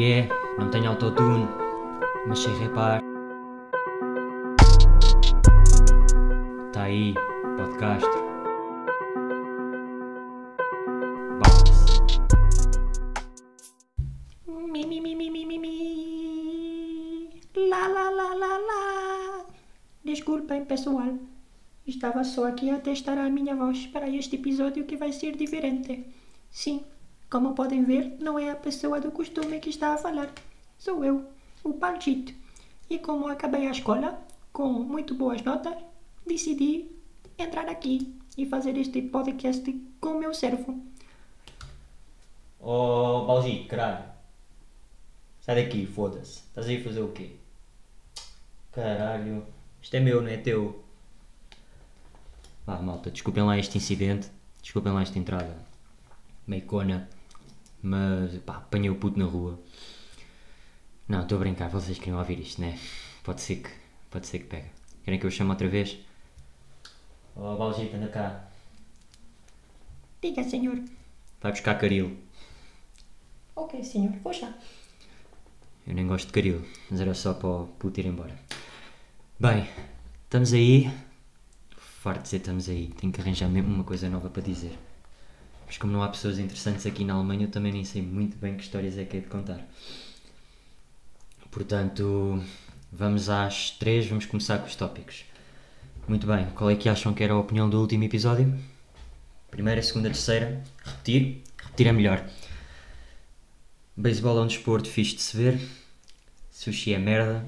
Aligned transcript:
Yeah, 0.00 0.34
não 0.58 0.70
tenho 0.70 0.88
autotune, 0.88 1.46
mas 2.26 2.38
sei 2.38 2.56
repar. 2.56 3.02
Tá 6.72 6.84
aí, 6.84 7.12
podcast. 7.58 8.08
Mi, 14.46 14.86
mi. 14.86 15.00
Desculpem, 20.02 20.64
pessoal. 20.64 21.18
Estava 21.86 22.24
só 22.24 22.46
aqui 22.46 22.70
a 22.70 22.78
testar 22.80 23.18
a 23.18 23.28
minha 23.28 23.54
voz 23.54 23.86
para 23.88 24.08
este 24.08 24.36
episódio 24.36 24.86
que 24.86 24.96
vai 24.96 25.12
ser 25.12 25.36
diferente. 25.36 26.06
Sim, 26.50 26.86
como 27.30 27.54
podem 27.54 27.84
ver, 27.84 28.16
não 28.18 28.36
é 28.36 28.50
a 28.50 28.56
pessoa 28.56 29.00
do 29.00 29.12
costume 29.12 29.60
que 29.60 29.70
está 29.70 29.94
a 29.94 29.98
falar. 29.98 30.32
Sou 30.76 31.04
eu, 31.04 31.24
o 31.62 31.72
Panchito. 31.74 32.34
E 32.90 32.98
como 32.98 33.28
acabei 33.28 33.68
a 33.68 33.70
escola, 33.70 34.20
com 34.52 34.68
muito 34.68 35.14
boas 35.14 35.40
notas, 35.42 35.76
decidi 36.26 36.90
entrar 37.38 37.68
aqui 37.68 38.18
e 38.36 38.44
fazer 38.46 38.76
este 38.76 39.00
podcast 39.00 39.72
com 40.00 40.08
o 40.08 40.18
meu 40.18 40.34
servo. 40.34 40.84
Oh, 42.58 43.24
Balgi, 43.26 43.64
caralho. 43.64 44.04
Sai 45.40 45.62
daqui, 45.62 45.86
foda-se. 45.86 46.40
Estás 46.40 46.66
aí 46.66 46.80
a 46.80 46.84
fazer 46.84 47.00
o 47.00 47.12
quê? 47.12 47.36
Caralho. 48.72 49.46
Isto 49.80 49.94
é 49.94 50.00
meu, 50.00 50.20
não 50.20 50.28
é 50.28 50.36
teu. 50.36 50.84
Vá, 52.66 52.76
malta, 52.82 53.08
desculpem 53.08 53.44
lá 53.44 53.56
este 53.56 53.78
incidente. 53.78 54.28
Desculpem 54.60 54.92
lá 54.92 55.02
esta 55.02 55.18
entrada. 55.18 55.56
Meio 56.44 56.66
cona. 56.66 57.08
Mas, 57.82 58.36
pá, 58.38 58.56
apanhei 58.56 58.90
o 58.90 58.96
puto 58.96 59.18
na 59.18 59.24
rua. 59.24 59.58
Não, 61.08 61.22
estou 61.22 61.36
a 61.36 61.40
brincar. 61.40 61.68
Vocês 61.68 61.98
queriam 61.98 62.18
ouvir 62.18 62.38
isto, 62.38 62.60
né? 62.60 62.78
Pode 63.22 63.40
ser 63.40 63.56
que, 63.56 63.70
pode 64.10 64.26
ser 64.26 64.40
que 64.40 64.46
pega. 64.46 64.68
Querem 65.04 65.18
que 65.18 65.26
eu 65.26 65.30
chame 65.30 65.50
outra 65.50 65.68
vez? 65.68 65.98
Oh, 67.34 67.56
Balgi, 67.56 67.90
anda 67.94 68.08
cá. 68.08 68.48
Diga, 70.22 70.44
senhor. 70.44 70.78
Vai 71.40 71.52
buscar 71.52 71.78
caril. 71.78 72.16
Ok, 73.56 73.82
senhor. 73.82 74.12
Vou 74.22 74.32
já. 74.32 74.52
Eu 75.86 75.94
nem 75.94 76.06
gosto 76.06 76.26
de 76.26 76.32
caril, 76.32 76.64
mas 76.90 77.00
era 77.00 77.14
só 77.14 77.32
para 77.34 77.48
o 77.48 77.66
puto 77.66 77.98
ir 77.98 78.06
embora. 78.06 78.38
Bem, 79.38 79.66
estamos 80.24 80.52
aí. 80.52 80.90
Farto 81.76 82.18
de 82.18 82.24
dizer 82.24 82.36
estamos 82.36 82.68
aí. 82.68 82.88
Tenho 82.88 83.12
que 83.12 83.20
arranjar 83.20 83.48
mesmo 83.48 83.74
uma 83.74 83.84
coisa 83.84 84.08
nova 84.08 84.28
para 84.28 84.42
dizer. 84.42 84.78
Mas 85.70 85.78
como 85.78 85.92
não 85.92 86.02
há 86.02 86.08
pessoas 86.08 86.40
interessantes 86.40 86.84
aqui 86.84 87.04
na 87.04 87.14
Alemanha, 87.14 87.44
eu 87.44 87.48
também 87.48 87.72
nem 87.72 87.84
sei 87.84 88.02
muito 88.02 88.36
bem 88.38 88.56
que 88.56 88.64
histórias 88.64 88.98
é 88.98 89.04
que 89.04 89.18
é 89.18 89.20
de 89.20 89.28
contar. 89.28 89.64
Portanto, 91.48 92.42
vamos 92.90 93.28
às 93.28 93.70
três, 93.70 94.04
vamos 94.08 94.26
começar 94.26 94.58
com 94.58 94.66
os 94.66 94.74
tópicos. 94.74 95.24
Muito 96.08 96.26
bem, 96.26 96.46
qual 96.56 96.70
é 96.70 96.74
que 96.74 96.88
acham 96.88 97.14
que 97.14 97.22
era 97.22 97.34
a 97.34 97.38
opinião 97.38 97.70
do 97.70 97.80
último 97.80 98.02
episódio? 98.02 98.52
Primeira, 99.48 99.80
segunda, 99.80 100.08
terceira. 100.08 100.60
Repetir? 100.84 101.44
Repetir 101.62 101.86
é 101.86 101.92
melhor. 101.92 102.28
Beisebol 103.96 104.38
é 104.38 104.42
um 104.42 104.48
desporto 104.48 104.88
fixe 104.88 105.14
de 105.14 105.22
se 105.22 105.36
ver. 105.36 105.60
Sushi 106.50 106.94
é 106.94 106.98
merda. 106.98 107.46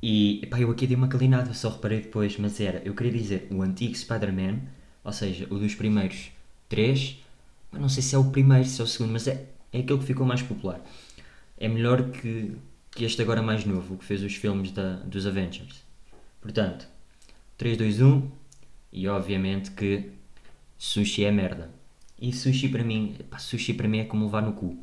E 0.00 0.46
pá, 0.48 0.60
eu 0.60 0.70
aqui 0.70 0.86
dei 0.86 0.94
uma 0.96 1.08
calinada, 1.08 1.52
só 1.52 1.68
reparei 1.68 2.02
depois, 2.02 2.38
mas 2.38 2.60
era, 2.60 2.80
eu 2.84 2.94
queria 2.94 3.10
dizer 3.10 3.48
o 3.50 3.60
antigo 3.60 3.96
Spider-Man, 3.96 4.60
ou 5.02 5.12
seja, 5.12 5.48
o 5.50 5.58
dos 5.58 5.74
primeiros 5.74 6.30
três, 6.72 7.18
mas 7.70 7.82
não 7.82 7.88
sei 7.90 8.02
se 8.02 8.14
é 8.14 8.18
o 8.18 8.30
primeiro, 8.30 8.66
se 8.66 8.80
é 8.80 8.84
o 8.84 8.86
segundo, 8.86 9.12
mas 9.12 9.28
é, 9.28 9.46
é 9.70 9.80
aquele 9.80 9.98
que 9.98 10.06
ficou 10.06 10.24
mais 10.24 10.40
popular. 10.40 10.80
É 11.58 11.68
melhor 11.68 12.10
que, 12.10 12.56
que 12.90 13.04
este 13.04 13.20
agora 13.20 13.42
mais 13.42 13.66
novo, 13.66 13.92
o 13.94 13.98
que 13.98 14.06
fez 14.06 14.22
os 14.22 14.34
filmes 14.34 14.70
da, 14.70 14.94
dos 15.00 15.26
Avengers. 15.26 15.82
Portanto, 16.40 16.88
3, 17.58 17.76
2, 17.76 18.00
1, 18.00 18.30
e 18.90 19.06
obviamente 19.06 19.70
que 19.72 20.12
sushi 20.78 21.26
é 21.26 21.30
merda. 21.30 21.70
E 22.18 22.32
sushi 22.32 22.70
para 22.70 22.82
mim, 22.82 23.18
pá, 23.28 23.38
sushi 23.38 23.74
para 23.74 23.86
mim 23.86 23.98
é 23.98 24.04
como 24.04 24.24
levar 24.24 24.40
no 24.40 24.54
cu. 24.54 24.82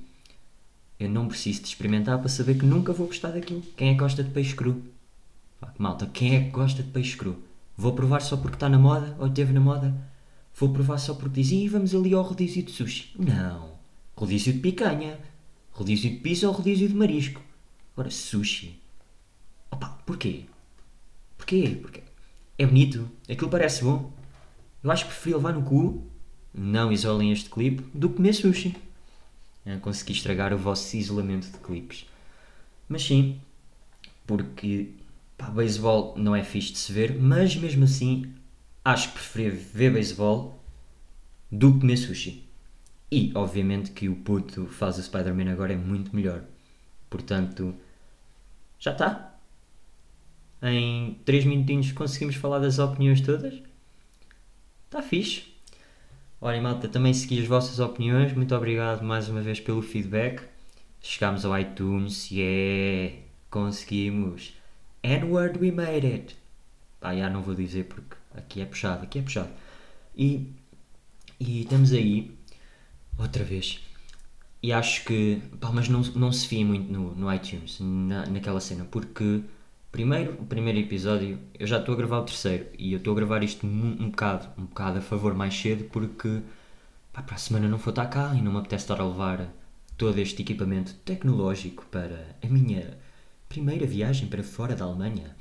Eu 0.99 1.09
não 1.09 1.28
preciso 1.28 1.63
de 1.63 1.69
experimentar 1.69 2.19
para 2.19 2.29
saber 2.29 2.55
que 2.59 2.66
nunca 2.66 2.94
vou 2.94 3.07
gostar 3.07 3.31
daquilo. 3.31 3.63
Quem 3.75 3.89
é 3.89 3.94
que 3.94 3.99
gosta 3.99 4.23
de 4.23 4.29
peixe 4.29 4.53
cru? 4.53 4.83
Pá, 5.59 5.73
malta, 5.79 6.05
quem 6.05 6.35
é 6.35 6.44
que 6.44 6.51
gosta 6.51 6.83
de 6.83 6.91
peixe 6.91 7.17
cru? 7.17 7.41
Vou 7.75 7.94
provar 7.94 8.22
só 8.22 8.38
porque 8.38 8.57
está 8.57 8.69
na 8.69 8.78
moda, 8.78 9.16
ou 9.17 9.25
esteve 9.25 9.53
na 9.53 9.59
moda? 9.59 10.09
Vou 10.55 10.73
provar 10.73 10.97
só 10.97 11.13
porque 11.13 11.41
dizem, 11.41 11.63
"Ih, 11.63 11.69
vamos 11.69 11.95
ali 11.95 12.13
ao 12.13 12.21
rodízio 12.23 12.63
de 12.63 12.71
sushi. 12.71 13.13
Não. 13.17 13.73
Rodízio 14.15 14.51
de 14.53 14.59
picanha. 14.59 15.19
Rodízio 15.71 16.09
de 16.09 16.17
pizza 16.17 16.47
ou 16.47 16.53
rodízio 16.53 16.87
de 16.87 16.93
marisco. 16.95 17.41
Agora, 17.93 18.11
sushi. 18.11 18.79
Opa, 19.71 19.87
porquê? 20.05 20.45
Porquê? 21.37 21.77
Porque 21.81 22.03
é 22.57 22.65
bonito. 22.65 23.09
Aquilo 23.29 23.49
parece 23.49 23.83
bom. 23.83 24.11
Eu 24.83 24.91
acho 24.91 25.05
que 25.05 25.11
preferi 25.11 25.35
levar 25.35 25.53
no 25.53 25.63
cu, 25.63 26.03
não 26.53 26.91
isolem 26.91 27.31
este 27.31 27.49
clipe, 27.49 27.83
do 27.93 28.09
que 28.09 28.16
comer 28.16 28.33
sushi. 28.33 28.75
Ah, 29.66 29.77
Consegui 29.81 30.13
estragar 30.13 30.53
o 30.53 30.57
vosso 30.57 30.95
isolamento 30.97 31.49
de 31.51 31.57
clipes. 31.59 32.05
Mas 32.87 33.03
sim, 33.03 33.39
porque 34.25 34.89
pá, 35.37 35.49
beisebol 35.49 36.13
não 36.17 36.35
é 36.35 36.43
fixe 36.43 36.71
de 36.73 36.79
se 36.79 36.91
ver, 36.91 37.17
mas 37.19 37.55
mesmo 37.55 37.83
assim 37.83 38.33
acho 38.84 39.09
que 39.09 39.13
preferia 39.16 39.51
ver 39.51 39.94
beisebol 39.94 40.63
do 41.51 41.73
que 41.73 41.79
comer 41.79 41.97
sushi. 41.97 42.47
E 43.12 43.31
obviamente 43.35 43.91
que 43.91 44.07
o 44.07 44.16
puto 44.16 44.67
faz 44.67 44.97
o 44.97 45.03
Spider-Man 45.03 45.51
agora 45.51 45.73
é 45.73 45.78
muito 45.78 46.16
melhor. 46.16 46.44
Portanto, 47.09 47.75
já 48.78 48.91
está. 48.91 49.35
Em 50.62 51.16
3 51.25 51.45
minutinhos 51.45 51.91
conseguimos 51.91 52.35
falar 52.35 52.59
das 52.59 52.78
opiniões 52.79 53.22
todas. 53.22 53.62
Está 54.85 55.01
fixe. 55.01 55.46
Olha, 56.41 56.61
malta, 56.61 56.88
também 56.88 57.13
segui 57.13 57.41
as 57.41 57.47
vossas 57.47 57.79
opiniões. 57.79 58.34
Muito 58.34 58.56
obrigado 58.56 59.03
mais 59.03 59.28
uma 59.28 59.41
vez 59.41 59.59
pelo 59.59 59.81
feedback. 59.81 60.41
Chegámos 61.01 61.46
ao 61.46 61.57
iTunes. 61.59 62.29
Yeah! 62.29 63.17
Conseguimos. 63.50 64.53
N-word, 65.01 65.59
we 65.59 65.72
made 65.72 66.06
it. 66.06 66.38
Pá, 67.00 67.16
já 67.16 67.29
não 67.29 67.41
vou 67.41 67.56
dizer 67.56 67.85
porque 67.85 68.16
aqui 68.35 68.62
é 68.62 68.66
puxado, 68.66 69.03
aqui 69.03 69.19
é 69.19 69.22
puxado. 69.22 69.50
E, 70.16 70.51
e 71.40 71.62
estamos 71.62 71.91
aí, 71.94 72.31
outra 73.17 73.44
vez. 73.44 73.79
E 74.62 74.73
acho 74.73 75.06
que, 75.06 75.41
pá, 75.59 75.72
mas 75.72 75.88
não, 75.88 76.01
não 76.01 76.31
se 76.31 76.47
fiem 76.47 76.66
muito 76.66 76.91
no, 76.91 77.16
no 77.16 77.34
iTunes, 77.34 77.79
na, 77.79 78.25
naquela 78.25 78.59
cena, 78.59 78.85
porque, 78.85 79.41
primeiro, 79.91 80.34
o 80.34 80.45
primeiro 80.45 80.79
episódio, 80.79 81.40
eu 81.57 81.66
já 81.66 81.79
estou 81.79 81.94
a 81.94 81.97
gravar 81.97 82.19
o 82.19 82.23
terceiro, 82.25 82.67
e 82.78 82.91
eu 82.91 82.97
estou 82.97 83.13
a 83.13 83.16
gravar 83.16 83.44
isto 83.44 83.66
um, 83.66 83.97
um 84.00 84.09
bocado, 84.09 84.50
um 84.57 84.66
bocado 84.66 85.00
a 85.00 85.01
favor 85.01 85.34
mais 85.34 85.56
cedo, 85.57 85.85
porque, 85.85 86.41
pá, 87.13 87.22
para 87.22 87.35
a 87.35 87.38
semana 87.38 87.67
não 87.69 87.78
vou 87.78 87.91
estar 87.91 88.07
cá 88.07 88.34
e 88.35 88.41
não 88.41 88.51
me 88.51 88.59
apetece 88.59 88.84
estar 88.84 89.00
a 89.00 89.07
levar 89.07 89.50
todo 89.97 90.17
este 90.19 90.41
equipamento 90.41 90.94
tecnológico 91.06 91.85
para 91.91 92.35
a 92.41 92.47
minha 92.47 92.97
primeira 93.50 93.85
viagem 93.85 94.28
para 94.28 94.44
fora 94.44 94.75
da 94.75 94.85
Alemanha. 94.85 95.35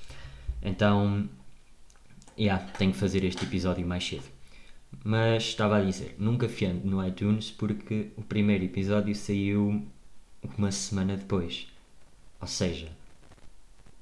Então, 0.63 1.29
yeah, 2.39 2.65
tenho 2.79 2.93
que 2.93 2.99
fazer 2.99 3.25
este 3.25 3.45
episódio 3.45 3.87
mais 3.87 4.07
cedo. 4.07 4.25
Mas 5.05 5.45
estava 5.45 5.77
a 5.77 5.85
dizer, 5.85 6.15
nunca 6.19 6.49
fiando 6.49 6.87
no 6.87 7.07
iTunes 7.07 7.51
porque 7.51 8.11
o 8.17 8.23
primeiro 8.23 8.65
episódio 8.65 9.15
saiu 9.15 9.87
uma 10.57 10.71
semana 10.71 11.17
depois. 11.17 11.67
Ou 12.41 12.47
seja, 12.47 12.89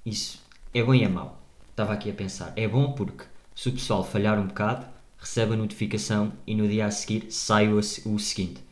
isso 0.04 0.41
é 0.72 0.82
bom 0.82 0.94
e 0.94 1.02
é 1.02 1.08
mau. 1.08 1.42
Estava 1.70 1.92
aqui 1.92 2.10
a 2.10 2.14
pensar. 2.14 2.52
É 2.56 2.69
bom 2.69 2.92
porque 2.92 3.24
se 3.54 3.69
o 3.69 3.72
pessoal 3.72 4.04
falhar 4.04 4.38
um 4.38 4.47
bocado, 4.47 4.86
recebe 5.18 5.54
a 5.54 5.56
notificação 5.56 6.32
e 6.47 6.54
no 6.54 6.68
dia 6.68 6.86
a 6.86 6.91
seguir 6.91 7.30
sai 7.30 7.68
o, 7.68 7.78
o 7.78 8.18
seguinte. 8.18 8.62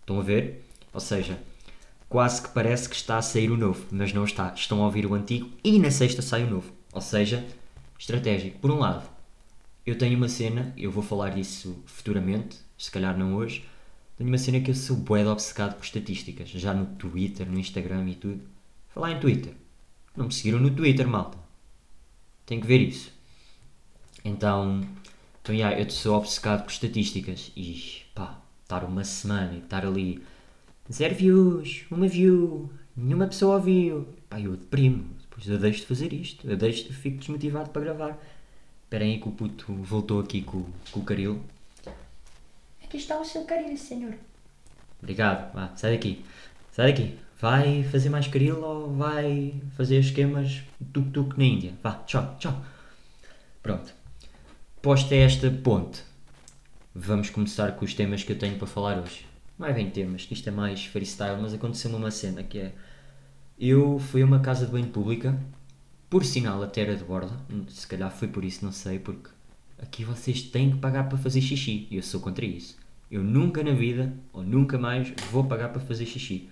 Estão 0.00 0.20
a 0.20 0.22
ver? 0.22 0.64
Ou 0.92 1.00
seja, 1.00 1.38
quase 2.08 2.42
que 2.42 2.48
parece 2.50 2.88
que 2.88 2.96
está 2.96 3.18
a 3.18 3.22
sair 3.22 3.50
o 3.50 3.56
novo, 3.56 3.86
mas 3.90 4.12
não 4.12 4.24
está. 4.24 4.52
Estão 4.54 4.82
a 4.82 4.86
ouvir 4.86 5.06
o 5.06 5.14
antigo 5.14 5.50
e 5.64 5.78
na 5.78 5.90
sexta 5.90 6.22
sai 6.22 6.44
o 6.44 6.50
novo. 6.50 6.72
Ou 6.92 7.00
seja, 7.00 7.44
estratégico. 7.98 8.58
Por 8.58 8.70
um 8.70 8.78
lado, 8.78 9.08
eu 9.84 9.96
tenho 9.96 10.16
uma 10.16 10.28
cena, 10.28 10.72
eu 10.76 10.90
vou 10.90 11.02
falar 11.02 11.30
disso 11.30 11.82
futuramente, 11.86 12.58
se 12.76 12.90
calhar 12.90 13.16
não 13.16 13.36
hoje. 13.36 13.64
Tenho 14.16 14.28
uma 14.28 14.38
cena 14.38 14.60
que 14.60 14.70
eu 14.70 14.74
sou 14.74 14.96
bué 14.96 15.26
obcecado 15.26 15.76
por 15.76 15.84
estatísticas, 15.84 16.48
já 16.48 16.72
no 16.72 16.86
Twitter, 16.96 17.50
no 17.50 17.58
Instagram 17.58 18.08
e 18.08 18.14
tudo. 18.14 18.40
Falar 18.88 19.12
em 19.12 19.20
Twitter. 19.20 19.54
Não 20.16 20.26
me 20.26 20.32
seguiram 20.32 20.58
no 20.58 20.70
Twitter, 20.70 21.06
malta. 21.06 21.38
Tem 22.46 22.60
que 22.60 22.66
ver 22.66 22.80
isso. 22.80 23.12
Então, 24.24 24.80
então 25.42 25.54
yeah, 25.54 25.78
eu 25.78 25.88
sou 25.90 26.16
obcecado 26.16 26.64
por 26.64 26.72
estatísticas 26.72 27.52
e 27.56 28.02
pá, 28.14 28.40
estar 28.62 28.82
uma 28.84 29.04
semana 29.04 29.52
e 29.52 29.58
estar 29.58 29.86
ali 29.86 30.22
zero 30.90 31.14
views, 31.14 31.84
uma 31.90 32.08
view, 32.08 32.70
nenhuma 32.96 33.26
pessoa 33.26 33.56
ouviu. 33.56 34.08
Pá, 34.28 34.40
eu 34.40 34.56
deprimo. 34.56 35.15
Depois 35.36 35.48
eu 35.48 35.58
deixo 35.58 35.80
de 35.80 35.86
fazer 35.86 36.12
isto. 36.12 36.48
Eu 36.48 36.56
deixo, 36.56 36.92
fico 36.92 37.18
desmotivado 37.18 37.70
para 37.70 37.82
gravar. 37.82 38.18
Esperem 38.84 39.12
aí 39.14 39.20
que 39.20 39.28
o 39.28 39.32
puto 39.32 39.72
voltou 39.74 40.20
aqui 40.20 40.42
com, 40.42 40.64
com 40.90 41.00
o 41.00 41.04
caril. 41.04 41.42
Aqui 42.82 42.96
está 42.96 43.20
o 43.20 43.24
seu 43.24 43.44
carinho, 43.44 43.76
senhor. 43.76 44.14
Obrigado. 45.02 45.52
Vá, 45.52 45.72
sai 45.76 45.92
daqui. 45.92 46.24
Sai 46.72 46.92
daqui. 46.92 47.18
Vai 47.38 47.82
fazer 47.82 48.08
mais 48.08 48.26
caril 48.26 48.62
ou 48.62 48.94
vai 48.94 49.54
fazer 49.76 49.98
esquemas 49.98 50.62
tuk-tuk 50.92 51.36
na 51.36 51.44
Índia? 51.44 51.74
Vá, 51.82 51.92
tchau, 52.06 52.34
tchau. 52.38 52.64
Pronto. 53.62 53.92
Posta 54.80 55.14
esta 55.14 55.50
ponte, 55.50 56.02
vamos 56.94 57.28
começar 57.28 57.72
com 57.72 57.84
os 57.84 57.92
temas 57.92 58.22
que 58.22 58.32
eu 58.32 58.38
tenho 58.38 58.56
para 58.56 58.66
falar 58.66 58.98
hoje. 59.00 59.26
Não 59.58 59.66
é 59.66 59.72
bem 59.72 59.90
temas, 59.90 60.24
que 60.24 60.32
isto 60.32 60.48
é 60.48 60.52
mais 60.52 60.86
freestyle, 60.86 61.42
mas 61.42 61.52
aconteceu-me 61.52 61.96
uma 61.96 62.10
cena 62.10 62.42
que 62.42 62.58
é. 62.58 62.72
Eu 63.58 63.98
fui 63.98 64.20
a 64.20 64.26
uma 64.26 64.40
casa 64.40 64.66
de 64.66 64.72
banho 64.72 64.88
pública, 64.88 65.40
por 66.10 66.26
sinal 66.26 66.62
até 66.62 66.82
era 66.82 66.94
de 66.94 67.02
borda, 67.02 67.32
se 67.68 67.86
calhar 67.86 68.10
foi 68.10 68.28
por 68.28 68.44
isso, 68.44 68.62
não 68.62 68.70
sei, 68.70 68.98
porque 68.98 69.30
aqui 69.78 70.04
vocês 70.04 70.42
têm 70.42 70.72
que 70.72 70.76
pagar 70.76 71.08
para 71.08 71.16
fazer 71.16 71.40
xixi 71.40 71.88
e 71.90 71.96
eu 71.96 72.02
sou 72.02 72.20
contra 72.20 72.44
isso. 72.44 72.76
Eu 73.10 73.24
nunca 73.24 73.62
na 73.62 73.72
vida, 73.72 74.12
ou 74.30 74.42
nunca 74.42 74.76
mais, 74.76 75.10
vou 75.30 75.44
pagar 75.44 75.70
para 75.70 75.80
fazer 75.80 76.04
xixi. 76.04 76.50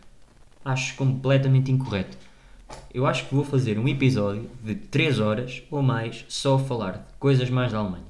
Acho 0.65 0.97
completamente 0.97 1.71
incorreto. 1.71 2.17
Eu 2.93 3.06
acho 3.06 3.29
que 3.29 3.35
vou 3.35 3.45
fazer 3.45 3.79
um 3.79 3.87
episódio 3.87 4.49
de 4.65 4.75
3 4.75 5.21
horas 5.21 5.62
ou 5.71 5.83
mais 5.83 6.25
só 6.27 6.56
a 6.56 6.59
falar 6.59 6.93
de 6.93 7.15
coisas 7.19 7.51
mais 7.51 7.71
da 7.71 7.79
Alemanha. 7.81 8.05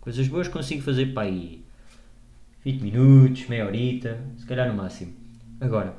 Coisas 0.00 0.28
boas 0.28 0.46
consigo 0.46 0.80
fazer 0.80 1.12
para 1.12 1.24
aí 1.24 1.64
20 2.64 2.80
minutos, 2.82 3.48
meia 3.48 3.66
horita, 3.66 4.20
se 4.38 4.46
calhar 4.46 4.68
no 4.68 4.74
máximo. 4.74 5.12
Agora, 5.60 5.96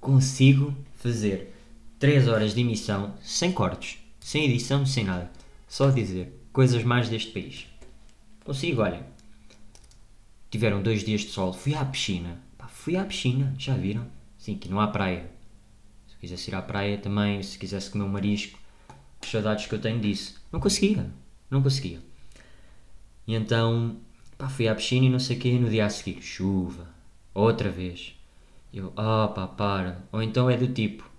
consigo 0.00 0.74
fazer 0.96 1.54
3 1.98 2.28
horas 2.28 2.54
de 2.54 2.60
emissão 2.60 3.14
sem 3.22 3.52
cortes, 3.52 3.98
sem 4.20 4.44
edição, 4.44 4.84
sem 4.84 5.04
nada. 5.04 5.30
Só 5.68 5.90
dizer 5.90 6.32
coisas 6.52 6.82
mais 6.82 7.08
deste 7.08 7.30
país. 7.30 7.66
Consigo, 8.44 8.82
olhem. 8.82 9.02
Tiveram 10.50 10.82
dois 10.82 11.04
dias 11.04 11.22
de 11.22 11.28
sol, 11.28 11.52
fui 11.52 11.74
à 11.74 11.84
piscina. 11.84 12.40
Pá, 12.56 12.66
fui 12.68 12.96
à 12.96 13.04
piscina, 13.04 13.54
já 13.58 13.74
viram? 13.74 14.06
Sim, 14.38 14.56
que 14.56 14.68
não 14.68 14.80
há 14.80 14.86
praia. 14.86 15.30
Se 16.08 16.16
quisesse 16.16 16.50
ir 16.50 16.54
à 16.54 16.62
praia 16.62 16.98
também, 16.98 17.42
se 17.42 17.58
quisesse 17.58 17.90
comer 17.90 18.04
um 18.04 18.08
marisco, 18.08 18.58
as 19.20 19.28
saudades 19.28 19.66
que 19.66 19.74
eu 19.74 19.80
tenho 19.80 20.00
disso. 20.00 20.40
Não 20.52 20.60
conseguia, 20.60 21.10
não 21.50 21.62
conseguia. 21.62 22.00
E 23.26 23.34
então, 23.34 23.96
pá, 24.38 24.48
fui 24.48 24.68
à 24.68 24.74
piscina 24.74 25.06
e 25.06 25.10
não 25.10 25.18
sei 25.18 25.36
o 25.36 25.40
quê, 25.40 25.58
no 25.58 25.68
dia 25.68 25.84
a 25.84 25.90
seguir, 25.90 26.22
chuva, 26.22 26.88
outra 27.34 27.70
vez. 27.70 28.15
Eu, 28.76 28.92
ah 28.94 29.24
oh, 29.24 29.28
pá, 29.32 29.46
para. 29.46 30.02
Ou 30.12 30.22
então 30.22 30.50
é 30.50 30.56
do 30.58 30.68
tipo. 30.68 31.10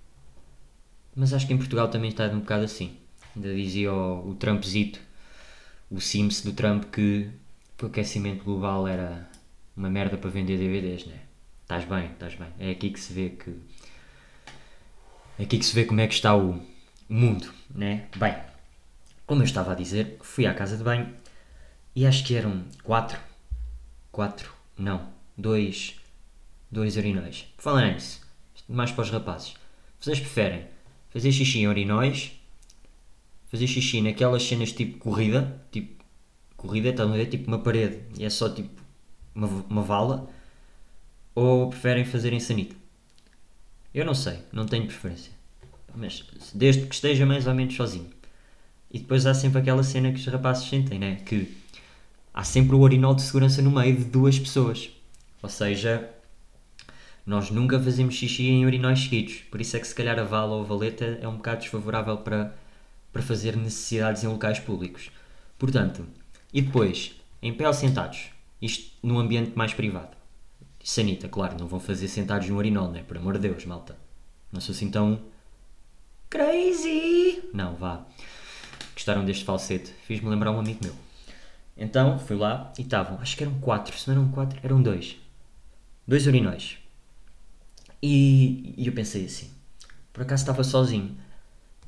Mas 1.15 1.33
acho 1.33 1.47
que 1.47 1.53
em 1.53 1.57
Portugal 1.57 1.87
também 1.87 2.11
está 2.11 2.27
um 2.27 2.41
bocado 2.41 2.63
assim. 2.63 2.95
Ainda 3.35 3.51
dizia 3.55 3.91
o, 3.91 4.29
o 4.29 4.35
Trumpzito, 4.35 4.99
o 5.89 5.99
Sims 5.99 6.43
do 6.43 6.53
Trump, 6.53 6.83
que 6.91 7.31
o 7.81 7.87
aquecimento 7.87 8.43
global 8.43 8.87
era 8.87 9.27
uma 9.75 9.89
merda 9.89 10.17
para 10.17 10.29
vender 10.29 10.59
DVDs, 10.59 11.07
né? 11.07 11.19
Estás 11.63 11.83
bem, 11.85 12.11
estás 12.11 12.35
bem. 12.35 12.49
É 12.59 12.69
aqui 12.69 12.91
que 12.91 12.99
se 12.99 13.11
vê 13.11 13.31
que. 13.31 13.49
É 15.39 15.43
aqui 15.43 15.57
que 15.57 15.65
se 15.65 15.73
vê 15.73 15.83
como 15.83 15.99
é 15.99 16.05
que 16.05 16.13
está 16.13 16.35
o, 16.35 16.51
o 17.09 17.13
mundo, 17.13 17.51
né? 17.73 18.07
Bem, 18.17 18.35
como 19.25 19.41
eu 19.41 19.45
estava 19.45 19.71
a 19.71 19.75
dizer, 19.75 20.19
fui 20.21 20.45
à 20.45 20.53
casa 20.53 20.77
de 20.77 20.83
banho 20.83 21.11
e 21.95 22.05
acho 22.05 22.23
que 22.23 22.35
eram 22.35 22.65
quatro. 22.83 23.19
Quatro? 24.11 24.53
Não. 24.77 25.09
Dois. 25.35 25.99
Dois 26.71 26.97
urinóis. 26.97 27.45
Falando 27.57 27.93
nisso, 27.93 28.21
mais 28.67 28.91
para 28.91 29.03
os 29.03 29.09
rapazes. 29.09 29.53
Vocês 29.99 30.19
preferem 30.19 30.65
fazer 31.09 31.31
xixi 31.31 31.59
em 31.59 31.67
urinóis? 31.67 32.33
Fazer 33.49 33.67
xixi 33.67 34.01
naquelas 34.01 34.43
cenas 34.43 34.71
tipo 34.71 34.97
corrida? 34.97 35.61
Tipo. 35.71 36.03
Corrida, 36.57 36.89
estão 36.89 37.11
a 37.11 37.15
ver? 37.15 37.27
Tipo 37.27 37.47
uma 37.47 37.59
parede. 37.59 38.01
E 38.17 38.25
é 38.25 38.29
só 38.29 38.49
tipo. 38.49 38.81
Uma, 39.33 39.47
uma 39.69 39.81
vala? 39.81 40.29
Ou 41.33 41.69
preferem 41.69 42.03
fazer 42.03 42.33
em 42.33 42.39
sanita? 42.39 42.75
Eu 43.93 44.05
não 44.05 44.13
sei, 44.13 44.39
não 44.51 44.65
tenho 44.65 44.85
preferência. 44.85 45.31
Mas 45.95 46.25
desde 46.53 46.85
que 46.85 46.93
esteja 46.93 47.25
mais 47.25 47.47
ou 47.47 47.53
menos 47.53 47.75
sozinho. 47.75 48.09
E 48.91 48.99
depois 48.99 49.25
há 49.25 49.33
sempre 49.33 49.59
aquela 49.59 49.83
cena 49.83 50.11
que 50.11 50.19
os 50.19 50.25
rapazes 50.27 50.67
sentem, 50.67 50.99
né? 50.99 51.15
Que 51.25 51.55
há 52.33 52.43
sempre 52.43 52.75
o 52.75 52.79
urinol 52.79 53.15
de 53.15 53.21
segurança 53.21 53.61
no 53.61 53.71
meio 53.71 53.95
de 53.95 54.05
duas 54.05 54.37
pessoas. 54.37 54.89
Ou 55.41 55.49
seja, 55.49 56.09
nós 57.27 57.51
nunca 57.51 57.77
fazemos 57.77 58.15
xixi 58.15 58.47
em 58.47 58.65
urinóis 58.65 59.01
seguidos. 59.01 59.43
Por 59.51 59.59
isso 59.59 59.75
é 59.75 59.81
que 59.81 59.87
se 59.87 59.93
calhar 59.93 60.17
a 60.17 60.23
vala 60.23 60.55
ou 60.55 60.61
a 60.61 60.65
valeta 60.65 61.19
é 61.21 61.27
um 61.27 61.35
bocado 61.35 61.59
desfavorável 61.59 62.19
para, 62.19 62.55
para 63.11 63.21
fazer 63.21 63.57
necessidades 63.57 64.23
em 64.23 64.27
locais 64.27 64.59
públicos. 64.59 65.11
Portanto, 65.59 66.05
e 66.53 66.61
depois, 66.61 67.15
em 67.41 67.53
pé 67.53 67.67
ou 67.67 67.73
sentados? 67.73 68.29
Isto 68.61 68.95
num 69.03 69.19
ambiente 69.19 69.57
mais 69.57 69.73
privado. 69.73 70.15
Sanita, 70.81 71.27
claro, 71.27 71.57
não 71.59 71.67
vão 71.67 71.81
fazer 71.81 72.07
sentados 72.07 72.47
no 72.47 72.55
urinol, 72.55 72.89
né? 72.89 73.03
Por 73.03 73.17
amor 73.17 73.33
de 73.33 73.49
Deus, 73.49 73.65
malta. 73.65 73.97
Não 74.49 74.61
sou 74.61 74.73
assim 74.73 74.89
tão... 74.89 75.19
Crazy! 76.29 77.43
Não, 77.53 77.75
vá. 77.75 78.05
Gostaram 78.93 79.25
deste 79.25 79.43
falsete? 79.43 79.93
Fiz-me 80.03 80.29
lembrar 80.29 80.51
um 80.51 80.59
amigo 80.59 80.79
meu. 80.81 80.95
Então 81.75 82.17
fui 82.17 82.37
lá 82.37 82.71
e 82.77 82.83
estavam, 82.83 83.19
acho 83.19 83.35
que 83.35 83.43
eram 83.43 83.59
quatro, 83.59 83.97
se 83.97 84.07
não 84.07 84.15
eram 84.15 84.31
quatro, 84.31 84.57
eram 84.63 84.81
dois. 84.81 85.17
Dois 86.07 86.25
urinóis. 86.25 86.86
E, 88.01 88.73
e 88.77 88.87
eu 88.87 88.93
pensei 88.93 89.25
assim, 89.25 89.49
por 90.13 90.23
acaso 90.23 90.43
estava 90.43 90.63
sozinho, 90.63 91.17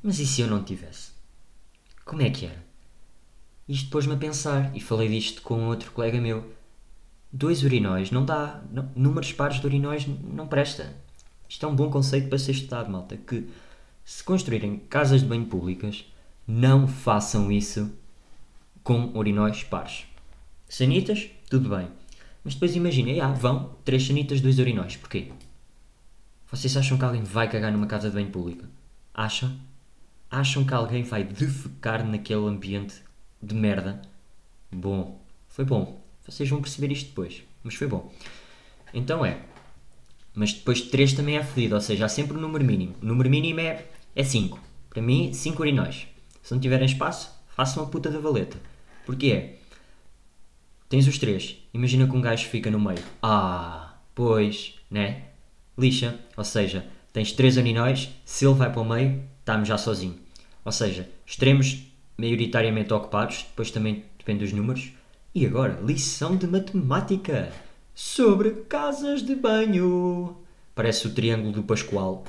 mas 0.02 0.18
e 0.18 0.26
se 0.26 0.40
eu 0.40 0.48
não 0.48 0.64
tivesse? 0.64 1.10
Como 2.04 2.22
é 2.22 2.30
que 2.30 2.46
era? 2.46 2.64
Isto 3.68 3.90
pôs-me 3.90 4.14
a 4.14 4.16
pensar 4.16 4.74
e 4.74 4.80
falei 4.80 5.08
disto 5.08 5.42
com 5.42 5.68
outro 5.68 5.92
colega 5.92 6.20
meu. 6.20 6.52
Dois 7.32 7.62
urinóis 7.62 8.10
não 8.10 8.24
dá, 8.24 8.60
não, 8.72 8.90
números 8.96 9.32
pares 9.32 9.60
de 9.60 9.66
urinóis 9.66 10.06
não 10.06 10.48
presta. 10.48 10.92
Isto 11.48 11.66
é 11.66 11.68
um 11.68 11.76
bom 11.76 11.88
conceito 11.88 12.28
para 12.28 12.38
ser 12.38 12.52
estudado, 12.52 12.90
malta, 12.90 13.16
que 13.16 13.48
se 14.04 14.24
construírem 14.24 14.78
casas 14.88 15.20
de 15.20 15.28
banho 15.28 15.46
públicas, 15.46 16.04
não 16.46 16.88
façam 16.88 17.52
isso 17.52 17.92
com 18.82 19.16
urinóis 19.16 19.62
pares. 19.62 20.06
Sanitas, 20.68 21.30
tudo 21.48 21.68
bem. 21.68 21.88
Mas 22.42 22.54
depois 22.54 22.74
imaginem, 22.74 23.20
ah, 23.20 23.32
vão, 23.32 23.76
três 23.84 24.04
sanitas, 24.04 24.40
dois 24.40 24.58
urinóis. 24.58 24.96
Porquê? 24.96 25.30
Vocês 26.50 26.76
acham 26.76 26.98
que 26.98 27.04
alguém 27.04 27.22
vai 27.22 27.48
cagar 27.48 27.70
numa 27.70 27.86
casa 27.86 28.08
de 28.08 28.14
banho 28.14 28.30
pública? 28.30 28.68
Acham? 29.14 29.56
Acham 30.28 30.64
que 30.64 30.74
alguém 30.74 31.04
vai 31.04 31.22
defecar 31.22 32.04
naquele 32.04 32.44
ambiente 32.46 32.96
de 33.40 33.54
merda? 33.54 34.02
Bom, 34.70 35.20
foi 35.48 35.64
bom. 35.64 36.04
Vocês 36.26 36.48
vão 36.48 36.60
perceber 36.60 36.90
isto 36.90 37.10
depois. 37.10 37.44
Mas 37.62 37.74
foi 37.74 37.86
bom. 37.86 38.12
Então 38.92 39.24
é. 39.24 39.38
Mas 40.34 40.52
depois 40.52 40.78
de 40.78 40.90
3 40.90 41.12
também 41.12 41.36
é 41.36 41.44
fedido, 41.44 41.76
ou 41.76 41.80
seja, 41.80 42.06
há 42.06 42.08
sempre 42.08 42.36
um 42.36 42.40
número 42.40 42.64
mínimo. 42.64 42.96
O 43.00 43.06
número 43.06 43.30
mínimo 43.30 43.60
é 43.60 44.24
5. 44.24 44.56
É 44.56 44.60
Para 44.90 45.02
mim, 45.02 45.32
5 45.32 45.62
urinóis. 45.62 46.08
Se 46.42 46.52
não 46.52 46.60
tiverem 46.60 46.86
espaço, 46.86 47.30
façam 47.54 47.82
a 47.82 47.86
puta 47.86 48.10
da 48.10 48.18
valeta. 48.18 48.58
Porque 49.06 49.30
é. 49.32 49.58
Tens 50.88 51.06
os 51.06 51.18
três. 51.18 51.58
Imagina 51.72 52.08
que 52.08 52.16
um 52.16 52.20
gajo 52.20 52.48
fica 52.48 52.70
no 52.70 52.80
meio. 52.80 53.02
Ah, 53.22 53.94
pois, 54.14 54.74
né? 54.90 55.26
Lixa. 55.80 56.18
Ou 56.36 56.44
seja, 56.44 56.86
tens 57.12 57.32
três 57.32 57.56
urinóis. 57.56 58.10
Se 58.24 58.44
ele 58.44 58.54
vai 58.54 58.70
para 58.70 58.80
o 58.80 58.88
meio, 58.88 59.22
estamos 59.38 59.66
já 59.66 59.78
sozinho. 59.78 60.18
Ou 60.64 60.72
seja, 60.72 61.08
extremos 61.26 61.84
maioritariamente 62.16 62.92
ocupados. 62.92 63.46
Depois 63.48 63.70
também 63.70 64.04
depende 64.18 64.44
dos 64.44 64.52
números. 64.52 64.92
E 65.34 65.46
agora, 65.46 65.80
lição 65.80 66.36
de 66.36 66.46
matemática 66.46 67.52
sobre 67.94 68.50
casas 68.68 69.22
de 69.22 69.34
banho. 69.34 70.36
Parece 70.74 71.06
o 71.06 71.14
triângulo 71.14 71.52
do 71.52 71.62
Pascoal. 71.62 72.24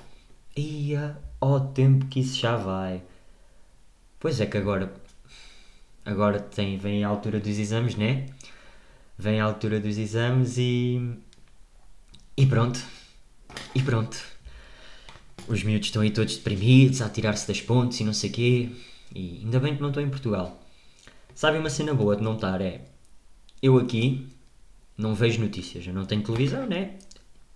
Ia, 0.56 1.18
ó 1.40 1.60
tempo 1.60 2.06
que 2.08 2.20
isso 2.20 2.40
já 2.40 2.56
vai. 2.56 3.02
Pois 4.20 4.40
é 4.40 4.46
que 4.46 4.58
agora 4.58 4.94
agora 6.06 6.40
tem, 6.40 6.78
vem 6.78 7.04
a 7.04 7.08
altura 7.08 7.40
dos 7.40 7.58
exames, 7.58 7.96
né? 7.96 8.28
Vem 9.18 9.40
a 9.40 9.46
altura 9.46 9.80
dos 9.80 9.98
exames 9.98 10.58
e. 10.58 11.16
E 12.38 12.46
pronto. 12.46 12.80
E 13.74 13.82
pronto. 13.82 14.18
Os 15.48 15.64
miúdos 15.64 15.88
estão 15.88 16.02
aí 16.02 16.12
todos 16.12 16.38
deprimidos, 16.38 17.02
a 17.02 17.10
tirar-se 17.10 17.48
das 17.48 17.62
pontes 17.62 18.00
e 18.00 18.04
não 18.04 18.14
sei 18.14 18.30
quê. 18.30 18.70
E 19.14 19.42
ainda 19.44 19.60
bem 19.60 19.76
que 19.76 19.82
não 19.82 19.90
estou 19.90 20.04
em 20.04 20.10
Portugal. 20.10 20.62
Sabe 21.34 21.58
uma 21.58 21.70
cena 21.70 21.94
boa 21.94 22.16
de 22.16 22.24
não 22.24 22.36
estar? 22.36 22.62
É. 22.62 22.82
Eu 23.62 23.78
aqui 23.78 24.28
não 24.98 25.16
vejo 25.16 25.42
notícias. 25.42 25.86
Eu 25.86 25.94
não 25.94 26.06
tenho 26.06 26.24
televisão, 26.24 26.68
né? 26.68 26.96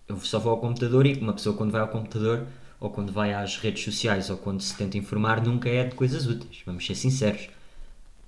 Eu 0.08 0.20
só 0.20 0.40
vou 0.40 0.52
ao 0.52 0.60
computador 0.60 1.06
e 1.06 1.14
uma 1.14 1.34
pessoa 1.34 1.56
quando 1.56 1.72
vai 1.72 1.82
ao 1.82 1.88
computador 1.88 2.48
ou 2.80 2.90
quando 2.90 3.12
vai 3.12 3.34
às 3.34 3.58
redes 3.58 3.84
sociais 3.84 4.30
ou 4.30 4.38
quando 4.38 4.62
se 4.62 4.76
tenta 4.76 4.98
informar 4.98 5.44
nunca 5.44 5.70
é 5.70 5.84
de 5.84 5.96
coisas 5.96 6.28
úteis. 6.28 6.62
Vamos 6.66 6.86
ser 6.86 6.96
sinceros. 6.96 7.50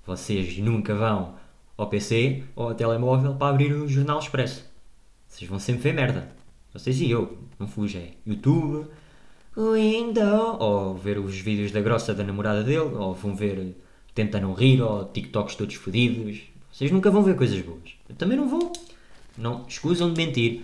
Vocês 0.06 0.58
nunca 0.58 0.96
vão 0.96 1.36
ao 1.76 1.88
PC 1.88 2.44
ou 2.56 2.70
ao 2.70 2.76
telemóvel 2.76 3.36
para 3.36 3.50
abrir 3.50 3.74
o 3.74 3.88
Jornal 3.88 4.20
Expresso. 4.20 4.64
Vocês 5.28 5.50
vão 5.50 5.60
sempre 5.60 5.84
ver 5.84 5.94
merda. 5.94 6.37
Vocês 6.78 7.02
e 7.02 7.10
eu. 7.10 7.38
Não 7.60 7.68
fuja. 7.68 7.98
É 7.98 8.12
YouTube, 8.26 8.88
Windows, 9.58 10.58
ou 10.60 10.96
ver 10.96 11.18
os 11.18 11.36
vídeos 11.40 11.72
da 11.72 11.82
grossa 11.82 12.14
da 12.14 12.24
namorada 12.24 12.64
dele, 12.64 12.94
ou 12.94 13.16
vão 13.16 13.36
ver 13.36 13.76
Tenta 14.14 14.40
Não 14.40 14.54
Rir, 14.54 14.82
ou 14.82 15.06
TikToks 15.06 15.56
todos 15.56 15.74
fodidos. 15.74 16.42
Vocês 16.72 16.92
nunca 16.92 17.10
vão 17.10 17.24
ver 17.24 17.36
coisas 17.36 17.60
boas. 17.62 17.96
Eu 18.08 18.16
também 18.16 18.38
não 18.38 18.48
vou. 18.48 18.72
Não, 19.36 19.66
escusam 19.68 20.14
de 20.14 20.24
mentir. 20.24 20.62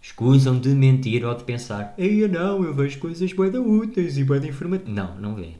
Escusam 0.00 0.58
de 0.58 0.70
mentir 0.70 1.24
ou 1.24 1.34
de 1.34 1.44
pensar 1.44 1.94
Eia 1.96 2.26
não, 2.26 2.64
eu 2.64 2.74
vejo 2.74 2.98
coisas 2.98 3.32
bué 3.32 3.48
úteis 3.50 4.16
e 4.16 4.24
bué 4.24 4.38
informativas. 4.38 4.92
Não, 4.92 5.14
não 5.16 5.34
vê. 5.34 5.50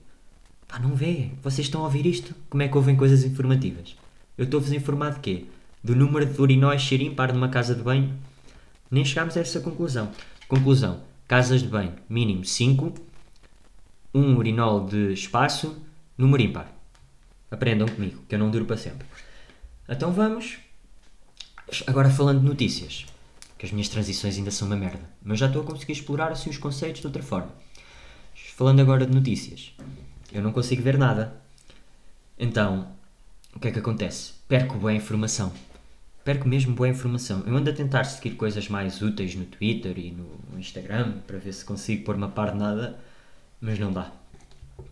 Pá, 0.66 0.78
não 0.78 0.96
vê. 0.96 1.28
Vocês 1.42 1.66
estão 1.66 1.82
a 1.82 1.84
ouvir 1.84 2.06
isto? 2.06 2.34
Como 2.48 2.62
é 2.62 2.68
que 2.68 2.76
ouvem 2.76 2.96
coisas 2.96 3.24
informativas? 3.24 3.94
Eu 4.38 4.46
estou-vos 4.46 4.72
a 4.72 4.74
informar 4.74 5.12
de 5.12 5.20
quê? 5.20 5.44
Do 5.84 5.94
número 5.94 6.24
de 6.24 6.40
urinóis 6.40 6.82
ser 6.82 7.02
ímpar 7.02 7.32
numa 7.34 7.50
casa 7.50 7.74
de 7.74 7.82
banho? 7.82 8.12
Nem 8.92 9.06
chegámos 9.06 9.38
a 9.38 9.40
essa 9.40 9.58
conclusão. 9.58 10.12
Conclusão. 10.46 11.00
Casas 11.26 11.62
de 11.62 11.68
banho, 11.68 11.94
mínimo 12.10 12.44
5. 12.44 12.92
Um 14.14 14.36
urinol 14.36 14.84
de 14.84 15.14
espaço, 15.14 15.82
número 16.18 16.42
ímpar. 16.42 16.70
Aprendam 17.50 17.88
comigo, 17.88 18.22
que 18.28 18.34
eu 18.34 18.38
não 18.38 18.50
duro 18.50 18.66
para 18.66 18.76
sempre. 18.76 19.06
Então 19.88 20.12
vamos. 20.12 20.58
Agora 21.86 22.10
falando 22.10 22.40
de 22.40 22.46
notícias. 22.46 23.06
Que 23.56 23.64
as 23.64 23.72
minhas 23.72 23.88
transições 23.88 24.36
ainda 24.36 24.50
são 24.50 24.68
uma 24.68 24.76
merda. 24.76 25.08
Mas 25.24 25.38
já 25.38 25.46
estou 25.46 25.62
a 25.62 25.64
conseguir 25.64 25.92
explorar 25.92 26.30
assim 26.30 26.50
os 26.50 26.58
conceitos 26.58 27.00
de 27.00 27.06
outra 27.06 27.22
forma. 27.22 27.50
Falando 28.56 28.80
agora 28.80 29.06
de 29.06 29.14
notícias. 29.14 29.72
Eu 30.30 30.42
não 30.42 30.52
consigo 30.52 30.82
ver 30.82 30.98
nada. 30.98 31.40
Então, 32.38 32.88
o 33.54 33.58
que 33.58 33.68
é 33.68 33.70
que 33.70 33.78
acontece? 33.78 34.34
Perco 34.46 34.76
boa 34.76 34.92
informação. 34.92 35.50
Perco 36.24 36.48
mesmo 36.48 36.74
boa 36.74 36.88
informação. 36.88 37.42
Eu 37.46 37.56
ando 37.56 37.70
a 37.70 37.72
tentar 37.72 38.04
seguir 38.04 38.36
coisas 38.36 38.68
mais 38.68 39.02
úteis 39.02 39.34
no 39.34 39.44
Twitter 39.44 39.98
e 39.98 40.12
no 40.12 40.58
Instagram 40.58 41.14
para 41.26 41.38
ver 41.38 41.52
se 41.52 41.64
consigo 41.64 42.04
pôr-me 42.04 42.24
a 42.24 42.28
par 42.28 42.52
de 42.52 42.58
nada, 42.58 42.98
mas 43.60 43.78
não 43.78 43.92
dá. 43.92 44.12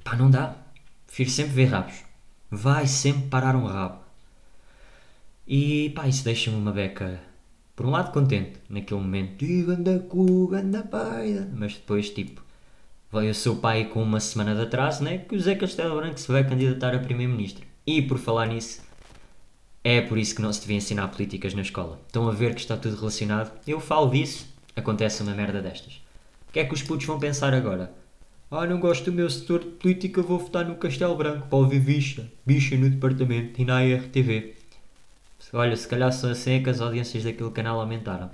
Pá, 0.03 0.17
não 0.17 0.31
dá. 0.31 0.57
Prefiro 1.07 1.31
sempre 1.31 1.53
ver 1.53 1.67
rabos. 1.67 2.03
Vai 2.51 2.87
sempre 2.87 3.29
parar 3.29 3.55
um 3.55 3.67
rabo. 3.67 4.01
E 5.47 5.91
pá, 5.91 6.09
isso 6.09 6.25
deixa-me 6.25 6.57
uma 6.57 6.73
beca, 6.73 7.21
por 7.77 7.87
um 7.87 7.91
lado, 7.91 8.13
contente 8.13 8.59
naquele 8.69 9.01
momento. 9.01 9.45
Ganda 9.67 9.99
cu, 10.01 10.49
ganda 10.49 10.83
paida. 10.83 11.49
Mas 11.57 11.75
depois, 11.75 12.11
tipo, 12.11 12.43
veio 13.13 13.31
o 13.31 13.35
seu 13.35 13.57
pai 13.57 13.87
com 13.87 14.03
uma 14.03 14.21
semana 14.21 14.55
de 14.55 14.63
atraso, 14.63 15.03
né? 15.03 15.19
Que 15.19 15.35
o 15.35 15.41
Zé 15.41 15.55
Castelo 15.55 15.97
Branco 15.97 16.21
se 16.21 16.31
vai 16.31 16.47
candidatar 16.47 16.95
a 16.95 16.99
Primeiro-Ministro. 16.99 17.65
E 17.87 18.03
por 18.03 18.19
falar 18.19 18.47
nisso, 18.47 18.83
é 19.83 20.01
por 20.01 20.19
isso 20.19 20.35
que 20.35 20.43
não 20.43 20.53
se 20.53 20.61
devia 20.61 20.77
ensinar 20.77 21.09
políticas 21.09 21.55
na 21.55 21.63
escola. 21.63 22.01
Estão 22.07 22.29
a 22.29 22.33
ver 22.33 22.55
que 22.55 22.61
está 22.61 22.77
tudo 22.77 22.97
relacionado? 22.97 23.53
Eu 23.67 23.81
falo 23.81 24.11
disso, 24.11 24.47
acontece 24.77 25.23
uma 25.23 25.35
merda 25.35 25.63
destas. 25.63 25.95
O 26.49 26.53
que 26.53 26.61
é 26.61 26.65
que 26.65 26.75
os 26.75 26.83
putos 26.83 27.07
vão 27.07 27.19
pensar 27.19 27.55
agora? 27.55 27.93
Ah, 28.51 28.67
não 28.67 28.81
gosto 28.81 29.05
do 29.05 29.13
meu 29.13 29.31
setor 29.31 29.61
de 29.61 29.71
política, 29.71 30.21
vou 30.21 30.39
votar 30.39 30.65
no 30.65 30.75
Castelo 30.75 31.17
Branco 31.17 31.47
para 31.47 31.59
ouvir 31.59 31.81
bicha, 31.81 32.31
bicha 32.45 32.77
no 32.77 32.91
departamento 32.91 33.61
e 33.61 33.65
na 33.65 33.85
IRTV. 33.85 34.57
Olha, 35.53 35.77
se 35.77 35.87
calhar 35.87 36.13
são 36.13 36.31
assim 36.31 36.63
que 36.63 36.69
as 36.69 36.81
audiências 36.81 37.25
daquele 37.25 37.51
canal 37.51 37.81
aumentaram. 37.81 38.29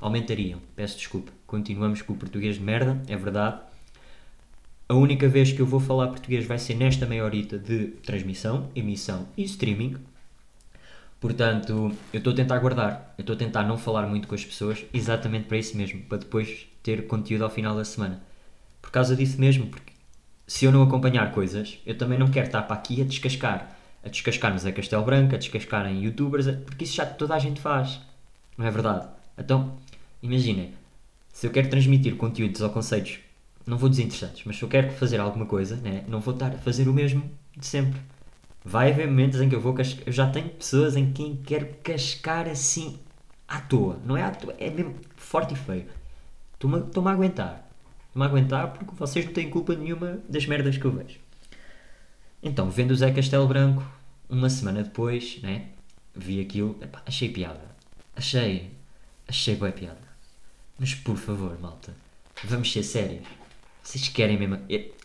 Aumentariam, 0.00 0.60
peço 0.74 0.96
desculpa. 0.96 1.30
Continuamos 1.46 2.00
com 2.02 2.14
o 2.14 2.16
português 2.16 2.56
de 2.56 2.62
merda, 2.62 3.00
é 3.06 3.16
verdade. 3.16 3.60
A 4.88 4.94
única 4.94 5.28
vez 5.28 5.52
que 5.52 5.60
eu 5.60 5.66
vou 5.66 5.78
falar 5.78 6.08
português 6.08 6.46
vai 6.46 6.58
ser 6.58 6.74
nesta 6.74 7.06
meia 7.06 7.24
horita 7.24 7.58
de 7.58 7.88
transmissão, 8.02 8.70
emissão 8.74 9.28
e 9.36 9.44
streaming. 9.44 9.96
Portanto, 11.20 11.92
eu 12.12 12.18
estou 12.18 12.32
a 12.32 12.36
tentar 12.36 12.58
guardar, 12.58 13.14
eu 13.18 13.22
estou 13.22 13.36
a 13.36 13.38
tentar 13.38 13.62
não 13.64 13.76
falar 13.76 14.06
muito 14.06 14.26
com 14.26 14.34
as 14.34 14.44
pessoas, 14.44 14.84
exatamente 14.92 15.46
para 15.46 15.58
isso 15.58 15.76
mesmo, 15.76 16.00
para 16.02 16.18
depois 16.18 16.66
ter 16.82 17.06
conteúdo 17.06 17.44
ao 17.44 17.50
final 17.50 17.76
da 17.76 17.84
semana. 17.84 18.22
Por 18.80 18.90
causa 18.90 19.14
disso 19.14 19.38
mesmo, 19.38 19.66
porque 19.66 19.92
se 20.46 20.64
eu 20.64 20.72
não 20.72 20.82
acompanhar 20.82 21.30
coisas, 21.30 21.78
eu 21.84 21.96
também 21.96 22.18
não 22.18 22.30
quero 22.30 22.46
estar 22.46 22.62
para 22.62 22.74
aqui 22.74 23.02
a 23.02 23.04
descascar. 23.04 23.76
A 24.02 24.08
descascar-nos 24.08 24.64
a 24.64 24.72
Castelo 24.72 25.04
Branco, 25.04 25.34
a 25.34 25.38
descascar 25.38 25.86
em 25.86 26.02
youtubers, 26.02 26.46
porque 26.64 26.84
isso 26.84 26.96
já 26.96 27.04
toda 27.04 27.34
a 27.34 27.38
gente 27.38 27.60
faz. 27.60 28.00
Não 28.56 28.66
é 28.66 28.70
verdade? 28.70 29.06
Então, 29.38 29.76
imaginem, 30.22 30.72
se 31.30 31.46
eu 31.46 31.50
quero 31.50 31.68
transmitir 31.68 32.16
conteúdos 32.16 32.62
ou 32.62 32.70
conceitos, 32.70 33.18
não 33.66 33.76
vou 33.76 33.90
dizer 33.90 34.04
interessantes, 34.04 34.42
mas 34.46 34.56
se 34.56 34.62
eu 34.62 34.68
quero 34.68 34.90
fazer 34.92 35.20
alguma 35.20 35.44
coisa, 35.44 35.76
né, 35.76 36.02
não 36.08 36.20
vou 36.20 36.32
estar 36.32 36.54
a 36.54 36.58
fazer 36.58 36.88
o 36.88 36.94
mesmo 36.94 37.30
de 37.56 37.66
sempre. 37.66 38.00
Vai 38.64 38.90
haver 38.92 39.06
momentos 39.06 39.40
em 39.40 39.48
que 39.48 39.54
eu 39.54 39.60
vou 39.60 39.72
cascar. 39.74 40.02
Eu 40.06 40.12
já 40.12 40.30
tenho 40.30 40.48
pessoas 40.50 40.96
em 40.96 41.12
quem 41.12 41.36
quero 41.36 41.66
cascar 41.82 42.48
assim 42.48 42.98
à 43.48 43.60
toa. 43.60 43.98
Não 44.04 44.16
é 44.16 44.22
à 44.22 44.30
toa, 44.30 44.54
é 44.58 44.70
mesmo 44.70 44.96
forte 45.16 45.54
e 45.54 45.56
feio. 45.56 45.86
Estou-me 46.52 47.08
a 47.08 47.12
aguentar. 47.12 47.66
Estou-me 48.06 48.26
a 48.26 48.28
aguentar 48.28 48.72
porque 48.72 48.94
vocês 48.94 49.24
não 49.24 49.32
têm 49.32 49.48
culpa 49.48 49.74
nenhuma 49.74 50.18
das 50.28 50.46
merdas 50.46 50.76
que 50.76 50.84
eu 50.84 50.92
vejo. 50.92 51.18
Então, 52.42 52.70
vendo 52.70 52.90
o 52.90 52.96
Zé 52.96 53.10
Castelo 53.10 53.46
Branco, 53.46 53.82
uma 54.28 54.48
semana 54.50 54.82
depois, 54.82 55.40
né? 55.42 55.68
Vi 56.14 56.40
aquilo, 56.40 56.76
epá, 56.82 57.02
achei 57.06 57.28
piada. 57.28 57.60
Achei. 58.14 58.72
Achei 59.26 59.56
boa 59.56 59.72
piada. 59.72 60.10
Mas 60.78 60.94
por 60.94 61.16
favor, 61.16 61.58
malta, 61.60 61.94
vamos 62.44 62.72
ser 62.72 62.82
sérios. 62.82 63.26
Vocês 63.82 64.08
querem 64.08 64.38
mesmo. 64.38 64.56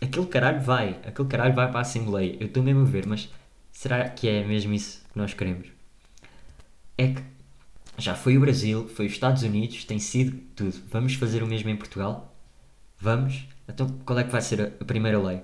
Aquele 0.02 0.26
caralho 0.26 0.60
vai. 0.60 0.98
Aquele 1.04 1.28
caralho 1.28 1.54
vai 1.54 1.68
para 1.68 1.78
a 1.78 1.82
Assembleia. 1.82 2.36
Eu 2.38 2.46
estou 2.46 2.62
mesmo 2.62 2.82
a 2.82 2.84
ver, 2.84 3.06
mas 3.06 3.30
Será 3.76 4.08
que 4.08 4.26
é 4.26 4.42
mesmo 4.42 4.72
isso 4.72 5.02
que 5.12 5.18
nós 5.18 5.34
queremos? 5.34 5.68
É 6.96 7.08
que 7.08 7.22
já 7.98 8.14
foi 8.14 8.38
o 8.38 8.40
Brasil, 8.40 8.88
foi 8.88 9.04
os 9.04 9.12
Estados 9.12 9.42
Unidos, 9.42 9.84
tem 9.84 9.98
sido 9.98 10.34
tudo. 10.56 10.80
Vamos 10.90 11.12
fazer 11.12 11.42
o 11.42 11.46
mesmo 11.46 11.68
em 11.68 11.76
Portugal? 11.76 12.34
Vamos? 12.98 13.46
Então 13.68 13.86
qual 14.06 14.18
é 14.18 14.24
que 14.24 14.32
vai 14.32 14.40
ser 14.40 14.62
a, 14.80 14.84
primeira 14.86 15.22
lei? 15.22 15.42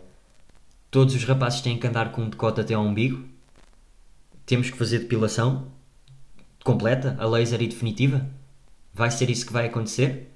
Todos 0.91 1.15
os 1.15 1.25
rapazes 1.25 1.61
têm 1.61 1.79
que 1.79 1.87
andar 1.87 2.11
com 2.11 2.23
um 2.23 2.31
decote 2.31 2.59
até 2.59 2.73
ao 2.73 2.83
umbigo? 2.83 3.23
Temos 4.47 4.71
que 4.71 4.79
fazer 4.79 5.01
depilação? 5.01 5.71
Completa? 6.65 7.15
A 7.21 7.27
laser 7.27 7.61
e 7.61 7.69
definitiva? 7.69 8.27
Vai 8.95 9.11
ser 9.11 9.29
isso 9.29 9.45
que 9.45 9.53
vai 9.53 9.67
acontecer? 9.67 10.33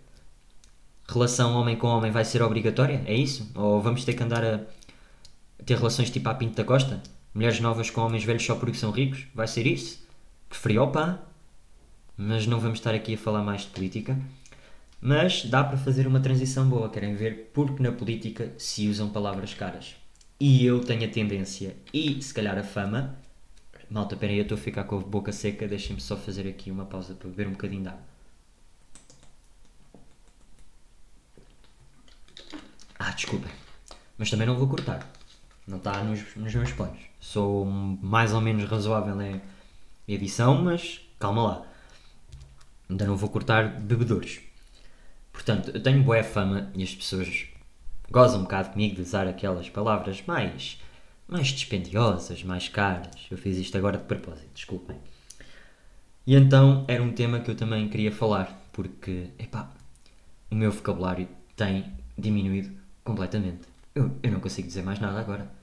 Relação 1.08 1.54
homem 1.54 1.76
com 1.76 1.86
homem 1.86 2.12
vai 2.12 2.26
ser 2.26 2.42
obrigatória? 2.42 3.02
É 3.06 3.14
isso? 3.14 3.50
Ou 3.54 3.80
vamos 3.80 4.04
ter 4.04 4.12
que 4.12 4.22
andar 4.22 4.44
a, 4.44 4.56
a 5.58 5.62
ter 5.64 5.78
relações 5.78 6.10
tipo 6.10 6.28
à 6.28 6.34
Pinto 6.34 6.56
da 6.56 6.64
Costa? 6.64 7.02
Mulheres 7.36 7.60
novas 7.60 7.90
com 7.90 8.00
homens 8.00 8.24
velhos 8.24 8.46
só 8.46 8.54
porque 8.54 8.78
são 8.78 8.90
ricos? 8.90 9.26
Vai 9.34 9.46
ser 9.46 9.66
isso? 9.66 10.02
Preferi 10.48 10.78
ao 10.78 10.90
pão. 10.90 11.18
Mas 12.16 12.46
não 12.46 12.58
vamos 12.58 12.78
estar 12.78 12.94
aqui 12.94 13.12
a 13.12 13.18
falar 13.18 13.42
mais 13.42 13.60
de 13.60 13.66
política. 13.66 14.18
Mas 15.02 15.44
dá 15.44 15.62
para 15.62 15.76
fazer 15.76 16.06
uma 16.06 16.18
transição 16.18 16.66
boa, 16.66 16.88
querem 16.88 17.14
ver? 17.14 17.50
Porque 17.52 17.82
na 17.82 17.92
política 17.92 18.54
se 18.56 18.88
usam 18.88 19.10
palavras 19.10 19.52
caras. 19.52 19.96
E 20.40 20.64
eu 20.64 20.80
tenho 20.80 21.04
a 21.04 21.12
tendência, 21.12 21.76
e 21.92 22.22
se 22.22 22.32
calhar 22.32 22.56
a 22.56 22.62
fama. 22.62 23.18
Malta, 23.90 24.16
peraí, 24.16 24.38
eu 24.38 24.44
estou 24.44 24.56
a 24.56 24.58
ficar 24.58 24.84
com 24.84 24.96
a 24.96 25.00
boca 25.00 25.30
seca, 25.30 25.68
deixem-me 25.68 26.00
só 26.00 26.16
fazer 26.16 26.48
aqui 26.48 26.70
uma 26.70 26.86
pausa 26.86 27.14
para 27.14 27.28
beber 27.28 27.48
um 27.48 27.52
bocadinho 27.52 27.82
de 27.82 27.88
água. 27.88 28.00
Ah, 32.98 33.10
desculpem. 33.10 33.52
Mas 34.16 34.30
também 34.30 34.46
não 34.46 34.56
vou 34.56 34.66
cortar. 34.66 35.06
Não 35.66 35.78
está 35.78 36.02
nos, 36.04 36.36
nos 36.36 36.54
meus 36.54 36.72
planos. 36.72 37.00
Sou 37.18 37.64
mais 37.64 38.32
ou 38.32 38.40
menos 38.40 38.68
razoável 38.68 39.20
em 39.20 39.40
edição, 40.06 40.62
mas 40.62 41.00
calma 41.18 41.42
lá. 41.42 41.66
Ainda 42.88 43.04
não 43.04 43.16
vou 43.16 43.28
cortar 43.28 43.80
bebedores. 43.80 44.40
Portanto, 45.32 45.70
eu 45.74 45.82
tenho 45.82 46.02
boa 46.02 46.22
fama 46.22 46.70
e 46.74 46.82
as 46.82 46.94
pessoas 46.94 47.46
gozam 48.10 48.40
um 48.40 48.42
bocado 48.44 48.70
comigo 48.70 48.94
de 48.94 49.02
usar 49.02 49.26
aquelas 49.26 49.68
palavras 49.68 50.22
mais, 50.26 50.80
mais 51.26 51.48
dispendiosas, 51.48 52.42
mais 52.44 52.68
caras. 52.68 53.26
Eu 53.30 53.36
fiz 53.36 53.58
isto 53.58 53.76
agora 53.76 53.98
de 53.98 54.04
propósito, 54.04 54.48
desculpem. 54.54 54.96
E 56.26 56.34
então 56.34 56.84
era 56.88 57.02
um 57.02 57.12
tema 57.12 57.40
que 57.40 57.50
eu 57.50 57.56
também 57.56 57.88
queria 57.88 58.12
falar, 58.12 58.68
porque, 58.72 59.30
epá, 59.38 59.70
o 60.50 60.54
meu 60.54 60.70
vocabulário 60.70 61.28
tem 61.54 61.92
diminuído 62.16 62.70
completamente. 63.04 63.68
Eu, 63.94 64.16
eu 64.22 64.32
não 64.32 64.40
consigo 64.40 64.66
dizer 64.68 64.82
mais 64.82 64.98
nada 65.00 65.20
agora. 65.20 65.55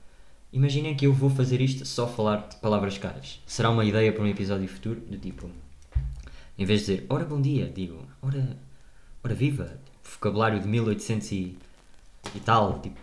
Imaginem 0.54 0.94
que 0.94 1.04
eu 1.04 1.12
vou 1.12 1.28
fazer 1.28 1.60
isto 1.60 1.84
só 1.84 2.06
falar 2.06 2.46
de 2.48 2.54
palavras 2.58 2.96
caras. 2.96 3.42
Será 3.44 3.70
uma 3.70 3.84
ideia 3.84 4.12
para 4.12 4.22
um 4.22 4.28
episódio 4.28 4.68
futuro? 4.68 5.00
Do 5.00 5.18
tipo, 5.18 5.50
em 6.56 6.64
vez 6.64 6.86
de 6.86 6.94
dizer 6.94 7.06
ora 7.08 7.24
bom 7.24 7.42
dia, 7.42 7.66
digo 7.66 8.06
ora, 8.22 8.56
ora 9.24 9.34
viva. 9.34 9.80
Vocabulário 10.04 10.60
de 10.60 10.68
1800 10.68 11.32
e, 11.32 11.58
e 12.36 12.40
tal, 12.44 12.78
tipo, 12.78 12.96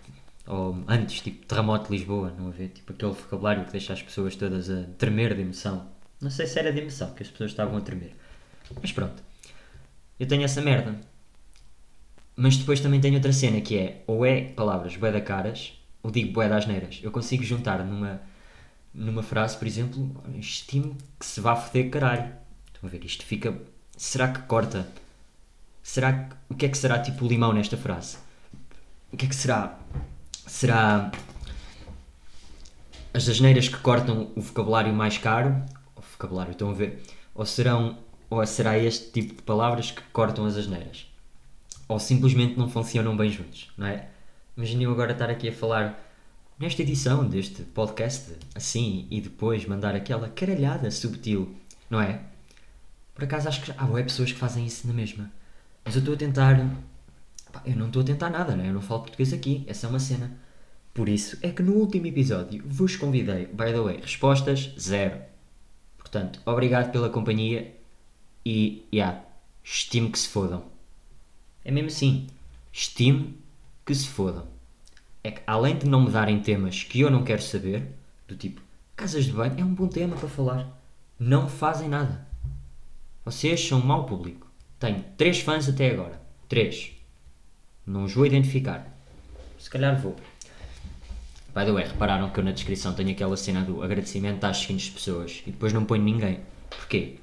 ou 0.47 0.81
antes, 0.87 1.19
tipo 1.19 1.45
terremoto 1.45 1.91
de 1.91 1.97
Lisboa, 1.97 2.33
não 2.39 2.47
a 2.47 2.51
ver? 2.51 2.69
Tipo 2.69 2.93
aquele 2.93 3.11
vocabulário 3.11 3.65
que 3.65 3.71
deixa 3.73 3.91
as 3.91 4.01
pessoas 4.01 4.33
todas 4.37 4.69
a 4.69 4.85
tremer 4.97 5.35
de 5.35 5.41
emoção. 5.41 5.89
Não 6.21 6.29
sei 6.29 6.47
se 6.47 6.57
era 6.57 6.71
de 6.71 6.79
emoção 6.79 7.13
que 7.13 7.21
as 7.21 7.29
pessoas 7.29 7.51
estavam 7.51 7.75
a 7.75 7.81
tremer. 7.81 8.15
Mas 8.81 8.93
pronto. 8.93 9.21
Eu 10.17 10.25
tenho 10.25 10.45
essa 10.45 10.61
merda. 10.61 10.97
Mas 12.33 12.55
depois 12.55 12.79
também 12.79 13.01
tenho 13.01 13.15
outra 13.15 13.33
cena 13.33 13.59
que 13.59 13.77
é, 13.77 14.03
ou 14.07 14.25
é 14.25 14.41
palavras 14.41 14.95
bué 14.95 15.11
da 15.11 15.19
caras, 15.19 15.80
ou 16.03 16.11
digo 16.11 16.33
bué 16.33 16.49
das 16.49 16.65
neiras. 16.65 16.99
Eu 17.03 17.11
consigo 17.11 17.43
juntar 17.43 17.83
numa, 17.83 18.21
numa 18.93 19.23
frase, 19.23 19.57
por 19.57 19.67
exemplo, 19.67 20.11
estimo 20.39 20.97
que 21.19 21.25
se 21.25 21.39
vá 21.39 21.55
foder 21.55 21.89
caralho. 21.89 22.31
Estão 22.67 22.87
a 22.87 22.91
ver, 22.91 23.03
isto 23.05 23.25
fica... 23.25 23.57
Será 23.95 24.29
que 24.29 24.41
corta? 24.43 24.87
Será 25.83 26.13
que... 26.13 26.35
O 26.49 26.55
que 26.55 26.65
é 26.65 26.69
que 26.69 26.77
será 26.77 26.99
tipo 26.99 27.27
limão 27.27 27.53
nesta 27.53 27.77
frase? 27.77 28.17
O 29.11 29.17
que 29.17 29.25
é 29.25 29.29
que 29.29 29.35
será? 29.35 29.79
Será... 30.47 31.11
As 33.13 33.27
asneiras 33.27 33.67
que 33.67 33.77
cortam 33.77 34.31
o 34.35 34.41
vocabulário 34.41 34.93
mais 34.93 35.17
caro... 35.17 35.61
O 35.95 36.01
vocabulário, 36.01 36.53
estão 36.53 36.69
a 36.71 36.73
ver? 36.73 37.03
Ou 37.35 37.45
serão 37.45 37.97
Ou 38.29 38.45
será 38.45 38.77
este 38.77 39.11
tipo 39.11 39.35
de 39.35 39.41
palavras 39.43 39.91
que 39.91 40.01
cortam 40.13 40.45
as 40.45 40.57
asneiras? 40.57 41.05
Ou 41.87 41.99
simplesmente 41.99 42.57
não 42.57 42.69
funcionam 42.69 43.15
bem 43.15 43.29
juntos, 43.29 43.69
não 43.77 43.85
é? 43.85 44.07
Imaginem 44.61 44.83
eu 44.83 44.91
agora 44.91 45.13
estar 45.13 45.27
aqui 45.27 45.49
a 45.49 45.51
falar 45.51 46.07
nesta 46.59 46.83
edição 46.83 47.27
deste 47.27 47.63
podcast 47.63 48.33
assim 48.53 49.07
e 49.09 49.19
depois 49.19 49.65
mandar 49.65 49.95
aquela 49.95 50.29
caralhada 50.29 50.91
subtil, 50.91 51.55
não 51.89 51.99
é? 51.99 52.21
Por 53.15 53.23
acaso 53.23 53.47
acho 53.47 53.63
que 53.63 53.71
há 53.71 53.75
ah, 53.79 54.03
pessoas 54.03 54.31
que 54.31 54.37
fazem 54.37 54.63
isso 54.63 54.85
na 54.85 54.93
mesma. 54.93 55.31
Mas 55.83 55.95
eu 55.95 55.99
estou 56.01 56.13
a 56.13 56.17
tentar. 56.17 56.59
Eu 57.65 57.75
não 57.75 57.87
estou 57.87 58.03
a 58.03 58.05
tentar 58.05 58.29
nada, 58.29 58.55
né? 58.55 58.69
Eu 58.69 58.73
não 58.73 58.83
falo 58.83 59.01
português 59.01 59.33
aqui, 59.33 59.63
essa 59.65 59.87
é 59.87 59.89
uma 59.89 59.99
cena. 59.99 60.31
Por 60.93 61.09
isso 61.09 61.39
é 61.41 61.49
que 61.49 61.63
no 61.63 61.73
último 61.73 62.05
episódio 62.05 62.63
vos 62.63 62.95
convidei, 62.95 63.47
by 63.47 63.71
the 63.73 63.81
way, 63.81 63.99
respostas 63.99 64.75
zero. 64.79 65.19
Portanto, 65.97 66.39
obrigado 66.45 66.91
pela 66.91 67.09
companhia 67.09 67.75
e, 68.45 68.85
yeah, 68.93 69.23
estimo 69.63 70.11
que 70.11 70.19
se 70.19 70.27
fodam. 70.27 70.63
É 71.65 71.71
mesmo 71.71 71.87
assim, 71.87 72.27
estimo 72.71 73.40
que 73.85 73.93
se 73.93 74.07
fodam. 74.07 74.47
É 75.23 75.31
que 75.31 75.41
além 75.45 75.77
de 75.77 75.87
não 75.87 76.01
me 76.01 76.11
darem 76.11 76.39
temas 76.39 76.83
que 76.83 76.99
eu 76.99 77.11
não 77.11 77.23
quero 77.23 77.41
saber, 77.41 77.87
do 78.27 78.35
tipo, 78.35 78.61
casas 78.95 79.25
de 79.25 79.31
banho 79.31 79.55
é 79.57 79.63
um 79.63 79.73
bom 79.73 79.87
tema 79.87 80.15
para 80.15 80.29
falar, 80.29 80.81
não 81.19 81.47
fazem 81.47 81.87
nada. 81.87 82.27
Vocês 83.23 83.67
são 83.67 83.79
um 83.79 83.85
mau 83.85 84.05
público. 84.05 84.47
Tenho 84.79 85.03
três 85.15 85.41
fãs 85.41 85.69
até 85.69 85.91
agora. 85.91 86.19
Três. 86.49 86.91
Não 87.85 88.05
os 88.05 88.13
vou 88.13 88.25
identificar. 88.25 88.87
Se 89.59 89.69
calhar 89.69 89.99
vou. 90.01 90.15
By 91.53 91.65
the 91.65 91.71
way, 91.71 91.85
repararam 91.85 92.29
que 92.29 92.39
eu 92.39 92.43
na 92.43 92.51
descrição 92.51 92.93
tenho 92.93 93.11
aquela 93.11 93.35
cena 93.35 93.61
do 93.61 93.83
agradecimento 93.83 94.43
às 94.45 94.57
seguintes 94.57 94.89
pessoas 94.89 95.43
e 95.45 95.51
depois 95.51 95.73
não 95.73 95.85
ponho 95.85 96.01
ninguém. 96.01 96.39
Porquê? 96.69 97.19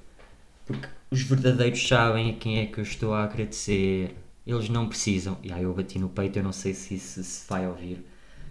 Porque 0.66 0.86
os 1.10 1.22
verdadeiros 1.22 1.86
sabem 1.88 2.30
a 2.30 2.34
quem 2.34 2.58
é 2.58 2.66
que 2.66 2.78
eu 2.78 2.84
estou 2.84 3.14
a 3.14 3.24
agradecer. 3.24 4.14
Eles 4.48 4.70
não 4.70 4.88
precisam. 4.88 5.36
E 5.42 5.52
aí 5.52 5.62
eu 5.62 5.74
bati 5.74 5.98
no 5.98 6.08
peito, 6.08 6.38
eu 6.38 6.42
não 6.42 6.52
sei 6.52 6.72
se 6.72 6.94
isso 6.94 7.22
se 7.22 7.46
vai 7.46 7.68
ouvir. 7.68 8.02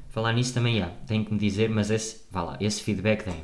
Falar 0.09 0.31
nisso 0.31 0.53
também, 0.53 0.77
já, 0.77 0.89
tenho 1.07 1.25
que 1.25 1.33
me 1.33 1.39
dizer, 1.39 1.69
mas 1.69 1.89
esse, 1.89 2.21
vá 2.29 2.43
lá, 2.43 2.57
esse 2.61 2.83
feedback 2.83 3.23
tem. 3.23 3.43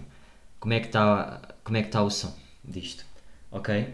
Como 0.59 0.71
é 0.71 0.79
que 0.79 0.85
está, 0.85 1.41
como 1.63 1.77
é 1.77 1.81
que 1.81 1.87
está 1.87 2.03
o 2.03 2.11
som 2.11 2.31
disto? 2.63 3.05
Ok? 3.51 3.91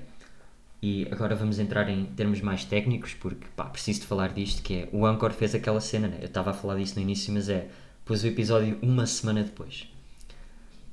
E 0.82 1.08
agora 1.10 1.36
vamos 1.36 1.58
entrar 1.58 1.90
em 1.90 2.06
termos 2.08 2.42
mais 2.42 2.66
técnicos, 2.66 3.14
porque 3.14 3.48
pá, 3.56 3.66
preciso 3.66 4.02
de 4.02 4.08
falar 4.08 4.34
disto, 4.34 4.62
que 4.62 4.74
é 4.76 4.90
o 4.92 5.06
Anchor 5.06 5.32
fez 5.32 5.56
aquela 5.56 5.80
cena, 5.80 6.10
né? 6.10 6.18
Eu 6.20 6.28
estava 6.28 6.52
a 6.52 6.54
falar 6.54 6.76
disso 6.76 6.96
no 6.96 7.02
início, 7.02 7.34
mas 7.34 7.48
é 7.48 7.70
pôs 8.04 8.24
o 8.24 8.28
episódio 8.28 8.78
uma 8.82 9.06
semana 9.06 9.42
depois. 9.42 9.88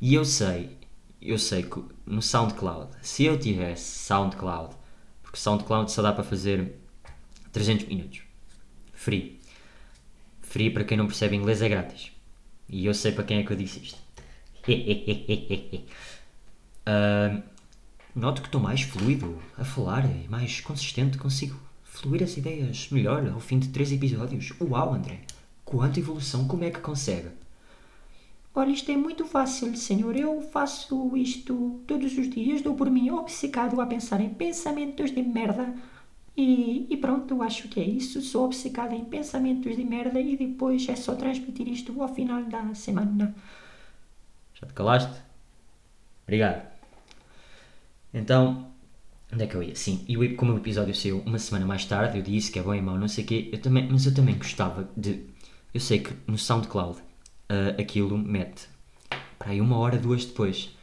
E 0.00 0.14
eu 0.14 0.25
sei, 0.25 0.76
eu 1.20 1.38
sei 1.38 1.64
que 1.64 1.82
no 2.06 2.23
SoundCloud, 2.23 2.90
se 3.02 3.25
eu 3.25 3.38
tivesse 3.38 4.06
SoundCloud, 4.06 4.76
porque 5.23 5.38
SoundCloud 5.38 5.90
só 5.90 6.02
dá 6.02 6.12
para 6.12 6.23
fazer 6.25 6.86
300 7.56 7.88
minutos, 7.88 8.20
free. 8.92 9.40
Free 10.42 10.68
para 10.68 10.84
quem 10.84 10.98
não 10.98 11.06
percebe 11.06 11.36
inglês 11.36 11.62
é 11.62 11.68
grátis. 11.70 12.12
E 12.68 12.84
eu 12.84 12.92
sei 12.92 13.12
para 13.12 13.25
quem 13.25 13.38
é 13.38 13.42
que 13.42 13.50
eu 13.50 13.56
disse 13.56 13.80
isto. 13.80 13.98
uh, 16.86 17.42
noto 18.14 18.42
que 18.42 18.48
estou 18.48 18.60
mais 18.60 18.82
fluido 18.82 19.40
a 19.56 19.64
falar 19.64 20.04
e 20.04 20.28
mais 20.28 20.60
consistente, 20.60 21.16
consigo 21.16 21.58
fluir 21.82 22.22
as 22.22 22.36
ideias 22.36 22.90
melhor 22.90 23.26
ao 23.26 23.40
fim 23.40 23.58
de 23.58 23.70
três 23.70 23.90
episódios. 23.90 24.52
Uau, 24.60 24.92
André! 24.92 25.22
Quanta 25.64 25.98
evolução, 25.98 26.46
como 26.46 26.62
é 26.62 26.70
que 26.70 26.80
consegue? 26.80 27.30
Olha, 28.54 28.70
isto 28.70 28.92
é 28.92 28.98
muito 28.98 29.25
fácil, 29.25 29.75
senhor. 29.75 30.14
Eu 30.14 30.42
faço 30.42 31.16
isto 31.16 31.80
todos 31.86 32.18
os 32.18 32.28
dias, 32.28 32.60
dou 32.60 32.75
por 32.75 32.90
mim 32.90 33.08
obcecado 33.08 33.80
a 33.80 33.86
pensar 33.86 34.20
em 34.20 34.28
pensamentos 34.28 35.10
de 35.10 35.22
merda. 35.22 35.75
E, 36.37 36.87
e 36.90 36.97
pronto, 36.99 37.43
acho 37.43 37.69
que 37.69 37.81
é 37.81 37.85
isso. 37.85 38.21
Sou 38.21 38.45
obcecado 38.45 38.92
em 38.94 39.05
pensamentos 39.05 39.75
de 39.75 39.85
merda 39.85 40.20
e 40.20 40.37
depois 40.37 40.87
é 40.88 40.94
só 40.94 41.14
transmitir 41.14 41.66
isto 41.68 42.01
ao 42.03 42.12
final 42.14 42.42
da 42.44 42.75
semana. 42.75 43.35
Já 44.55 44.66
te 44.66 44.75
calaste? 44.75 45.20
Obrigado. 46.25 46.66
Então, 48.12 48.66
onde 49.33 49.44
é 49.44 49.46
que 49.46 49.55
eu 49.55 49.62
ia? 49.62 49.75
Sim, 49.75 50.05
e 50.09 50.29
como 50.35 50.53
o 50.53 50.57
episódio 50.59 50.94
saiu 50.94 51.22
uma 51.25 51.38
semana 51.38 51.64
mais 51.64 51.85
tarde, 51.85 52.18
eu 52.18 52.22
disse 52.22 52.51
que 52.51 52.59
é 52.59 52.62
bom 52.62 52.75
e 52.75 52.83
mau, 52.83 52.99
não 52.99 53.09
sei 53.09 53.25
o 53.25 53.27
quê, 53.27 53.51
eu 53.53 53.61
também, 53.61 53.88
mas 53.90 54.07
eu 54.07 54.14
também 54.14 54.37
gostava 54.37 54.88
de 54.96 55.25
eu 55.75 55.81
sei 55.81 55.99
que 55.99 56.14
no 56.27 56.38
SoundCloud 56.38 56.99
uh, 56.99 57.81
aquilo 57.81 58.16
mete 58.16 58.66
para 59.38 59.51
aí 59.51 59.61
uma 59.61 59.77
hora, 59.77 59.99
duas 59.99 60.25
depois. 60.25 60.75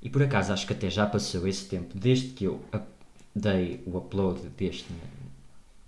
E 0.00 0.08
por 0.08 0.22
acaso 0.22 0.52
acho 0.52 0.64
que 0.66 0.72
até 0.72 0.88
já 0.88 1.06
passou 1.06 1.46
esse 1.46 1.66
tempo 1.66 1.98
desde 1.98 2.28
que 2.28 2.44
eu 2.44 2.62
dei 3.34 3.82
o 3.86 3.96
upload 3.96 4.48
deste 4.50 4.86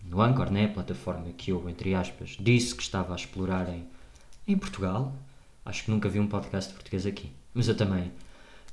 no 0.04 0.20
Anchor, 0.20 0.50
né, 0.50 0.64
a 0.64 0.68
plataforma 0.68 1.32
que 1.36 1.52
eu, 1.52 1.68
entre 1.68 1.94
aspas, 1.94 2.36
disse 2.40 2.74
que 2.74 2.82
estava 2.82 3.12
a 3.12 3.16
explorar 3.16 3.68
em, 3.68 3.86
em 4.46 4.58
Portugal. 4.58 5.14
Acho 5.64 5.84
que 5.84 5.90
nunca 5.90 6.08
vi 6.08 6.18
um 6.18 6.26
podcast 6.26 6.72
português 6.72 7.06
aqui. 7.06 7.30
Mas 7.54 7.68
eu 7.68 7.76
também, 7.76 8.10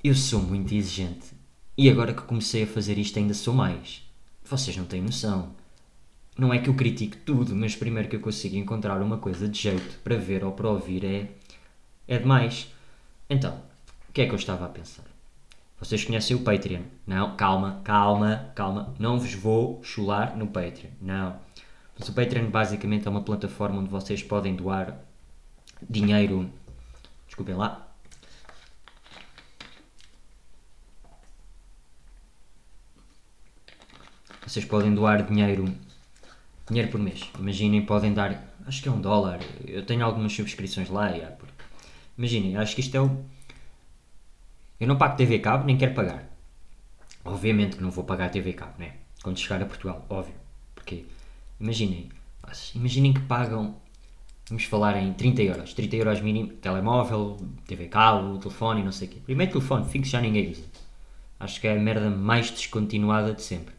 eu 0.04 0.16
sou 0.16 0.42
muito 0.42 0.74
exigente. 0.74 1.28
E 1.78 1.90
agora 1.90 2.14
que 2.14 2.24
comecei 2.24 2.64
a 2.64 2.68
fazer 2.68 2.98
isto 2.98 3.20
ainda 3.20 3.34
sou 3.34 3.54
mais. 3.54 4.04
Vocês 4.44 4.76
não 4.76 4.86
têm 4.86 5.02
noção 5.02 5.54
não 6.38 6.54
é 6.54 6.60
que 6.60 6.70
eu 6.70 6.76
critique 6.76 7.18
tudo, 7.18 7.56
mas 7.56 7.76
primeiro 7.76 8.08
que 8.08 8.16
eu 8.16 8.20
consigo 8.20 8.56
encontrar 8.56 9.02
uma 9.02 9.18
coisa 9.18 9.48
de 9.48 9.60
jeito 9.60 10.00
para 10.04 10.16
ver 10.16 10.44
ou 10.44 10.52
para 10.52 10.70
ouvir 10.70 11.04
é, 11.04 11.32
é 12.08 12.20
demais. 12.20 12.72
Então, 13.30 13.60
o 14.08 14.14
que 14.14 14.22
é 14.22 14.26
que 14.28 14.32
eu 14.32 14.38
estava 14.38 14.66
a 14.66 14.70
pensar? 14.70 15.07
Vocês 15.80 16.04
conhecem 16.04 16.36
o 16.36 16.42
Patreon? 16.42 16.84
Não, 17.06 17.36
calma, 17.36 17.82
calma, 17.84 18.52
calma. 18.56 18.94
Não 19.00 19.20
vos 19.20 19.34
vou 19.34 19.84
chular 19.84 20.36
no 20.36 20.48
Patreon. 20.48 20.92
Não. 21.02 21.40
Mas 21.98 22.10
o 22.10 22.14
Patreon 22.14 22.50
basicamente 22.50 23.08
é 23.08 23.12
uma 23.12 23.22
plataforma 23.22 23.80
onde 23.80 23.90
vocês 23.90 24.24
podem 24.24 24.56
doar 24.56 24.98
dinheiro. 25.88 26.52
Desculpem 27.28 27.56
lá. 27.56 27.88
Vocês 34.46 34.66
podem 34.66 34.94
doar 34.96 35.24
dinheiro 35.24 35.66
dinheiro 36.70 36.92
por 36.92 37.00
mês. 37.00 37.30
Imaginem, 37.40 37.86
podem 37.86 38.14
dar, 38.14 38.54
acho 38.66 38.82
que 38.82 38.90
é 38.90 38.92
um 38.92 39.00
dólar. 39.00 39.40
Eu 39.66 39.86
tenho 39.86 40.06
algumas 40.06 40.34
subscrições 40.34 40.90
lá. 40.90 41.10
Yeah, 41.10 41.36
porque... 41.36 41.54
Imaginem, 42.18 42.58
acho 42.58 42.76
que 42.76 42.82
isto 42.82 42.96
é 42.96 43.02
o. 43.02 43.26
Eu 44.80 44.88
não 44.88 44.98
pago 44.98 45.18
TV 45.18 45.40
Cabo, 45.40 45.66
nem 45.66 45.78
quero 45.78 45.94
pagar. 45.94 46.30
Obviamente 47.26 47.78
que 47.78 47.84
não 47.84 47.92
vou 47.92 48.04
pagar 48.04 48.30
TV 48.30 48.54
Cabo, 48.54 48.74
né? 48.78 48.94
Quando 49.24 49.40
chegar 49.40 49.62
a 49.62 49.66
Portugal, 49.66 50.06
óbvio. 50.10 50.36
Porque, 50.76 51.06
imaginem, 51.60 52.10
imaginem 52.76 53.14
que 53.14 53.22
pagam, 53.22 53.76
vamos 54.48 54.64
falar 54.66 54.98
em 54.98 55.14
30 55.14 55.42
euros. 55.42 55.74
30 55.74 55.96
euros 55.96 56.22
mínimo, 56.22 56.50
telemóvel, 56.54 57.38
TV 57.66 57.88
Cabo, 57.88 58.38
telefone, 58.38 58.84
não 58.84 58.92
sei 58.92 59.08
o 59.08 59.12
quê. 59.12 59.20
Primeiro 59.26 59.52
telefone, 59.52 59.86
fixo 59.86 60.12
já 60.12 60.22
ninguém 60.22 60.52
usa. 60.52 60.64
Acho 61.40 61.60
que 61.60 61.68
é 61.68 61.74
a 61.74 61.80
merda 61.80 62.10
mais 62.10 62.50
descontinuada 62.52 63.34
de 63.34 63.42
sempre. 63.42 63.74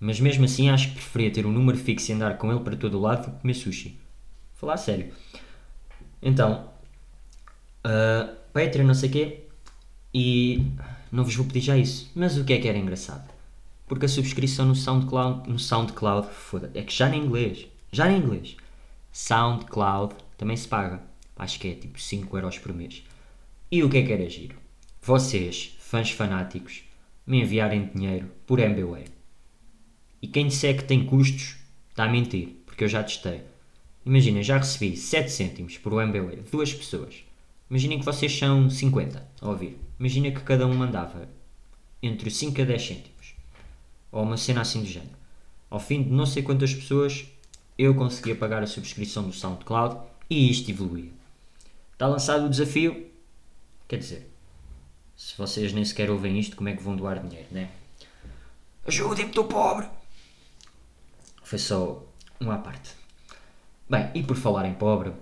Mas 0.00 0.20
mesmo 0.20 0.44
assim 0.44 0.70
acho 0.70 0.88
que 0.88 0.94
preferia 0.94 1.30
ter 1.30 1.46
um 1.46 1.52
número 1.52 1.78
fixo 1.78 2.10
e 2.10 2.14
andar 2.14 2.36
com 2.36 2.50
ele 2.50 2.60
para 2.60 2.76
todo 2.76 2.98
o 2.98 3.00
lado 3.00 3.26
do 3.26 3.32
que 3.32 3.40
comer 3.40 3.54
sushi. 3.54 3.98
Falar 4.54 4.76
sério. 4.76 5.12
Então, 6.22 6.68
uh, 7.84 8.34
Patreon, 8.52 8.86
não 8.86 8.94
sei 8.94 9.08
o 9.08 9.12
quê, 9.12 9.43
e 10.14 10.64
não 11.10 11.24
vos 11.24 11.34
vou 11.34 11.44
pedir 11.44 11.60
já 11.60 11.76
isso. 11.76 12.10
Mas 12.14 12.38
o 12.38 12.44
que 12.44 12.52
é 12.52 12.60
que 12.60 12.68
era 12.68 12.78
engraçado? 12.78 13.28
Porque 13.86 14.06
a 14.06 14.08
subscrição 14.08 14.64
no 14.64 14.76
SoundCloud, 14.76 15.50
no 15.50 15.58
SoundCloud, 15.58 16.28
foda 16.32 16.70
é 16.72 16.82
que 16.82 16.94
já 16.94 17.14
em 17.14 17.24
inglês, 17.24 17.66
já 17.90 18.10
em 18.10 18.18
inglês, 18.18 18.56
SoundCloud 19.12 20.14
também 20.38 20.56
se 20.56 20.68
paga. 20.68 21.02
Acho 21.36 21.58
que 21.58 21.68
é 21.68 21.74
tipo 21.74 22.00
5 22.00 22.36
euros 22.36 22.58
por 22.58 22.72
mês. 22.72 23.02
E 23.70 23.82
o 23.82 23.90
que 23.90 23.98
é 23.98 24.02
que 24.02 24.12
era 24.12 24.28
giro? 24.30 24.56
Vocês, 25.02 25.76
fãs 25.80 26.10
fanáticos, 26.10 26.84
me 27.26 27.42
enviarem 27.42 27.90
dinheiro 27.94 28.30
por 28.46 28.60
MBWay. 28.60 29.04
E 30.22 30.28
quem 30.28 30.46
disser 30.46 30.76
que 30.76 30.84
tem 30.84 31.04
custos, 31.04 31.56
está 31.90 32.04
a 32.04 32.08
mentir, 32.08 32.62
porque 32.64 32.84
eu 32.84 32.88
já 32.88 33.02
testei. 33.02 33.42
Imaginem, 34.06 34.42
já 34.42 34.58
recebi 34.58 34.96
7 34.96 35.30
cêntimos 35.30 35.76
por 35.76 36.00
MBWay 36.00 36.44
duas 36.50 36.72
pessoas. 36.72 37.24
Imaginem 37.68 37.98
que 37.98 38.04
vocês 38.04 38.36
são 38.36 38.70
50 38.70 39.26
a 39.40 39.48
ouvir. 39.48 39.78
Imagina 40.04 40.30
que 40.30 40.42
cada 40.42 40.66
um 40.66 40.74
mandava 40.74 41.30
entre 42.02 42.30
5 42.30 42.60
a 42.60 42.64
10 42.66 42.86
cêntimos. 42.86 43.34
Ou 44.12 44.22
uma 44.22 44.36
cena 44.36 44.60
assim 44.60 44.82
do 44.82 44.86
género. 44.86 45.16
Ao 45.70 45.80
fim 45.80 46.02
de 46.02 46.10
não 46.10 46.26
sei 46.26 46.42
quantas 46.42 46.74
pessoas, 46.74 47.24
eu 47.78 47.94
conseguia 47.94 48.36
pagar 48.36 48.62
a 48.62 48.66
subscrição 48.66 49.22
do 49.22 49.32
SoundCloud 49.32 49.96
e 50.28 50.50
isto 50.50 50.70
evoluía. 50.70 51.10
Está 51.94 52.06
lançado 52.06 52.44
o 52.44 52.50
desafio. 52.50 53.10
Quer 53.88 53.96
dizer, 53.96 54.30
se 55.16 55.38
vocês 55.38 55.72
nem 55.72 55.86
sequer 55.86 56.10
ouvem 56.10 56.38
isto, 56.38 56.54
como 56.54 56.68
é 56.68 56.76
que 56.76 56.82
vão 56.82 56.94
doar 56.94 57.26
dinheiro, 57.26 57.48
né? 57.50 57.70
Ajudem-me, 58.86 59.30
estou 59.30 59.44
pobre! 59.44 59.88
Foi 61.42 61.58
só 61.58 62.04
uma 62.38 62.58
parte. 62.58 62.90
Bem, 63.88 64.10
e 64.14 64.22
por 64.22 64.36
falar 64.36 64.66
em 64.66 64.74
pobre, 64.74 65.14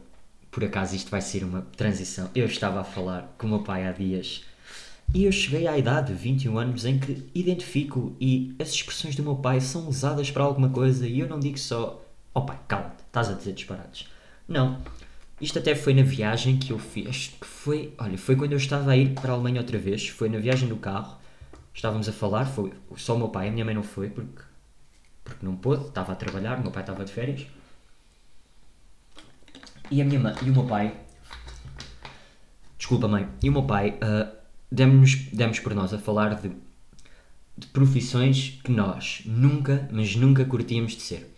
por 0.50 0.64
acaso 0.64 0.96
isto 0.96 1.08
vai 1.08 1.20
ser 1.20 1.44
uma 1.44 1.62
transição. 1.76 2.28
Eu 2.34 2.46
estava 2.46 2.80
a 2.80 2.84
falar 2.84 3.32
com 3.38 3.46
o 3.46 3.50
meu 3.50 3.62
pai 3.62 3.86
há 3.86 3.92
dias 3.92 4.50
E 5.14 5.24
eu 5.24 5.32
cheguei 5.32 5.66
à 5.66 5.76
idade 5.76 6.06
de 6.06 6.14
21 6.14 6.58
anos 6.58 6.86
em 6.86 6.98
que 6.98 7.28
identifico 7.34 8.16
e 8.18 8.56
as 8.58 8.70
expressões 8.70 9.14
do 9.14 9.22
meu 9.22 9.36
pai 9.36 9.60
são 9.60 9.86
usadas 9.86 10.30
para 10.30 10.42
alguma 10.42 10.70
coisa 10.70 11.06
e 11.06 11.20
eu 11.20 11.28
não 11.28 11.38
digo 11.38 11.58
só, 11.58 12.02
oh 12.32 12.40
pai, 12.40 12.58
cala-te, 12.66 13.02
estás 13.06 13.28
a 13.28 13.34
dizer 13.34 13.52
disparados. 13.52 14.08
Não. 14.48 14.80
Isto 15.38 15.58
até 15.58 15.74
foi 15.74 15.92
na 15.92 16.02
viagem 16.02 16.56
que 16.56 16.72
eu 16.72 16.78
fiz, 16.78 17.34
que 17.38 17.46
foi, 17.46 17.92
olha, 17.98 18.16
foi 18.16 18.36
quando 18.36 18.52
eu 18.52 18.58
estava 18.58 18.92
a 18.92 18.96
ir 18.96 19.12
para 19.12 19.32
a 19.32 19.34
Alemanha 19.34 19.60
outra 19.60 19.76
vez, 19.76 20.08
foi 20.08 20.30
na 20.30 20.38
viagem 20.38 20.68
do 20.68 20.76
carro, 20.76 21.18
estávamos 21.74 22.08
a 22.08 22.12
falar, 22.12 22.46
foi 22.46 22.72
só 22.96 23.14
o 23.14 23.18
meu 23.18 23.28
pai, 23.28 23.48
a 23.48 23.50
minha 23.50 23.64
mãe 23.64 23.74
não 23.74 23.82
foi 23.82 24.08
porque, 24.08 24.42
porque 25.22 25.44
não 25.44 25.56
pôde, 25.56 25.88
estava 25.88 26.12
a 26.12 26.14
trabalhar, 26.14 26.58
o 26.58 26.62
meu 26.62 26.70
pai 26.70 26.82
estava 26.82 27.04
de 27.04 27.12
férias. 27.12 27.46
E 29.90 30.00
a 30.00 30.04
minha 30.06 30.20
mãe, 30.20 30.34
e 30.42 30.48
o 30.48 30.52
meu 30.54 30.64
pai, 30.64 30.94
desculpa 32.78 33.08
mãe, 33.08 33.28
e 33.42 33.48
o 33.50 33.52
meu 33.52 33.64
pai 33.64 33.90
uh, 33.90 34.41
demos, 34.72 35.14
demos 35.32 35.60
por 35.60 35.74
nós 35.74 35.92
a 35.92 35.98
falar 35.98 36.40
de, 36.40 36.50
de 37.56 37.66
profissões 37.68 38.60
que 38.64 38.72
nós 38.72 39.22
nunca, 39.26 39.88
mas 39.92 40.16
nunca 40.16 40.44
curtíamos 40.44 40.92
de 40.92 41.02
ser. 41.02 41.34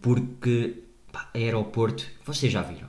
Porque 0.00 0.84
pá, 1.10 1.28
aeroporto, 1.34 2.06
vocês 2.24 2.52
já 2.52 2.62
viram, 2.62 2.88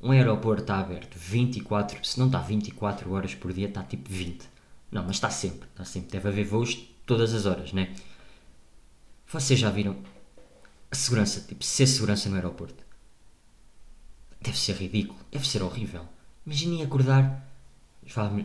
um 0.00 0.10
aeroporto 0.10 0.62
está 0.62 0.80
aberto 0.80 1.16
24, 1.16 2.04
se 2.04 2.18
não 2.18 2.26
está 2.26 2.40
24 2.40 3.12
horas 3.12 3.34
por 3.34 3.52
dia, 3.52 3.68
está 3.68 3.82
tipo 3.82 4.10
20. 4.10 4.48
Não, 4.90 5.04
mas 5.04 5.16
está 5.16 5.30
sempre, 5.30 5.68
está 5.68 5.84
sempre. 5.84 6.10
Deve 6.10 6.28
haver 6.28 6.44
voos 6.44 6.88
todas 7.06 7.34
as 7.34 7.46
horas, 7.46 7.72
né? 7.72 7.94
Vocês 9.30 9.58
já 9.58 9.70
viram 9.70 9.96
a 10.90 10.94
segurança, 10.94 11.40
tipo, 11.40 11.62
ser 11.62 11.86
segurança 11.86 12.28
no 12.28 12.36
aeroporto? 12.36 12.82
Deve 14.40 14.58
ser 14.58 14.74
ridículo, 14.76 15.18
deve 15.30 15.46
ser 15.46 15.62
horrível. 15.62 16.08
Imaginem 16.46 16.82
acordar 16.82 17.47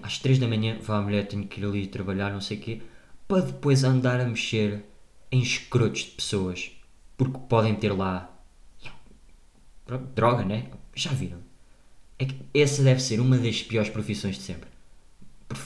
às 0.02 0.18
3 0.18 0.40
da 0.40 0.48
manhã, 0.48 0.78
vá 0.82 1.02
mulher, 1.02 1.28
tenho 1.28 1.48
que 1.48 1.60
ir 1.62 1.66
ali 1.66 1.88
trabalhar, 1.88 2.32
não 2.32 2.42
sei 2.42 2.58
o 2.58 2.60
quê, 2.60 2.82
para 3.28 3.42
depois 3.42 3.84
andar 3.84 4.20
a 4.20 4.26
mexer 4.26 4.84
em 5.32 5.42
escrotos 5.42 6.02
de 6.02 6.12
pessoas, 6.12 6.72
porque 7.18 7.40
podem 7.50 7.76
ter 7.76 7.92
lá 7.92 8.30
droga, 10.16 10.44
né? 10.44 10.68
Já 10.96 11.12
viram? 11.12 11.40
É 12.20 12.26
que 12.26 12.36
essa 12.54 12.84
deve 12.84 13.02
ser 13.02 13.20
uma 13.20 13.38
das 13.38 13.62
piores 13.62 13.90
profissões 13.90 14.36
de 14.38 14.44
sempre. 14.44 14.70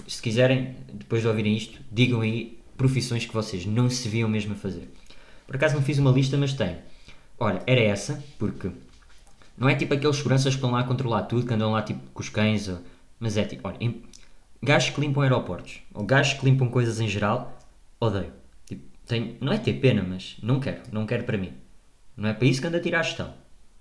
Se 0.08 0.22
quiserem, 0.22 0.76
depois 0.94 1.22
de 1.22 1.28
ouvirem 1.28 1.56
isto, 1.56 1.80
digam 1.92 2.22
aí 2.22 2.60
profissões 2.76 3.26
que 3.26 3.34
vocês 3.34 3.66
não 3.66 3.90
se 3.90 4.08
viam 4.08 4.30
mesmo 4.30 4.54
a 4.54 4.56
fazer. 4.56 4.90
Por 5.46 5.56
acaso 5.56 5.76
não 5.76 5.82
fiz 5.82 5.98
uma 5.98 6.12
lista, 6.12 6.38
mas 6.38 6.54
tenho. 6.54 6.78
Ora, 7.40 7.62
era 7.66 7.82
essa, 7.82 8.24
porque 8.38 8.72
não 9.58 9.70
é 9.70 9.76
tipo 9.76 9.94
aqueles 9.94 10.18
seguranças 10.18 10.54
que 10.54 10.58
estão 10.58 10.72
lá 10.72 10.82
a 10.82 10.84
controlar 10.84 11.24
tudo, 11.24 11.46
que 11.46 11.54
andam 11.54 11.72
lá 11.72 11.82
tipo 11.82 12.00
com 12.14 12.22
os 12.22 12.30
cães, 12.30 12.70
mas 13.20 13.38
é 13.38 13.46
tipo, 13.46 13.68
olha, 13.68 13.78
gajos 14.62 14.90
que 14.92 15.02
limpam 15.02 15.22
aeroportos, 15.24 15.82
ou 15.94 16.06
gajos 16.06 16.40
que 16.40 16.46
limpam 16.46 16.70
coisas 16.70 17.00
em 17.00 17.08
geral, 17.08 17.58
odeio. 18.00 18.34
Tipo, 18.66 18.84
tenho, 19.06 19.38
não 19.42 19.54
é 19.54 19.58
ter 19.58 19.74
pena, 19.74 20.04
mas 20.04 20.38
não 20.42 20.60
quero, 20.60 20.82
não 20.92 21.06
quero 21.06 21.24
para 21.24 21.38
mim. 21.38 21.54
Não 22.16 22.30
é 22.30 22.34
para 22.34 22.48
isso 22.48 22.62
que 22.62 22.68
ando 22.68 22.78
a 22.78 22.82
tirar 22.82 23.00
a 23.00 23.04
gestão. 23.04 23.34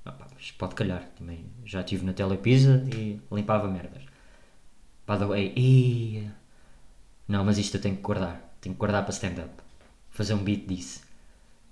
Ah, 0.05 0.14
mas 0.35 0.51
pode 0.53 0.75
calhar, 0.75 1.09
também 1.16 1.44
já 1.64 1.81
estive 1.81 2.05
na 2.05 2.12
Telepisa 2.12 2.85
e 2.94 3.20
limpava 3.33 3.68
merdas. 3.68 4.03
By 5.07 5.18
the 5.18 5.27
way, 5.27 5.53
ia. 5.57 6.35
Não, 7.29 7.44
mas 7.44 7.59
isto 7.59 7.77
eu 7.77 7.81
tenho 7.81 7.96
que 7.96 8.03
guardar. 8.03 8.40
Tenho 8.61 8.75
que 8.75 8.79
guardar 8.79 9.03
para 9.03 9.12
stand-up. 9.12 9.51
Fazer 10.11 10.35
um 10.35 10.42
beat 10.42 10.66
disso. 10.66 11.03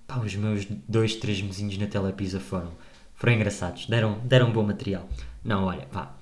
Pá, 0.06 0.18
os 0.18 0.34
meus 0.36 0.66
dois, 0.88 1.16
três 1.16 1.40
mesinhos 1.40 1.78
na 1.78 1.86
Telepisa 1.86 2.40
foram, 2.40 2.72
foram 3.14 3.34
engraçados. 3.34 3.86
Deram, 3.86 4.18
deram 4.24 4.52
bom 4.52 4.62
material. 4.62 5.08
Não, 5.42 5.64
olha, 5.64 5.86
vá. 5.90 6.14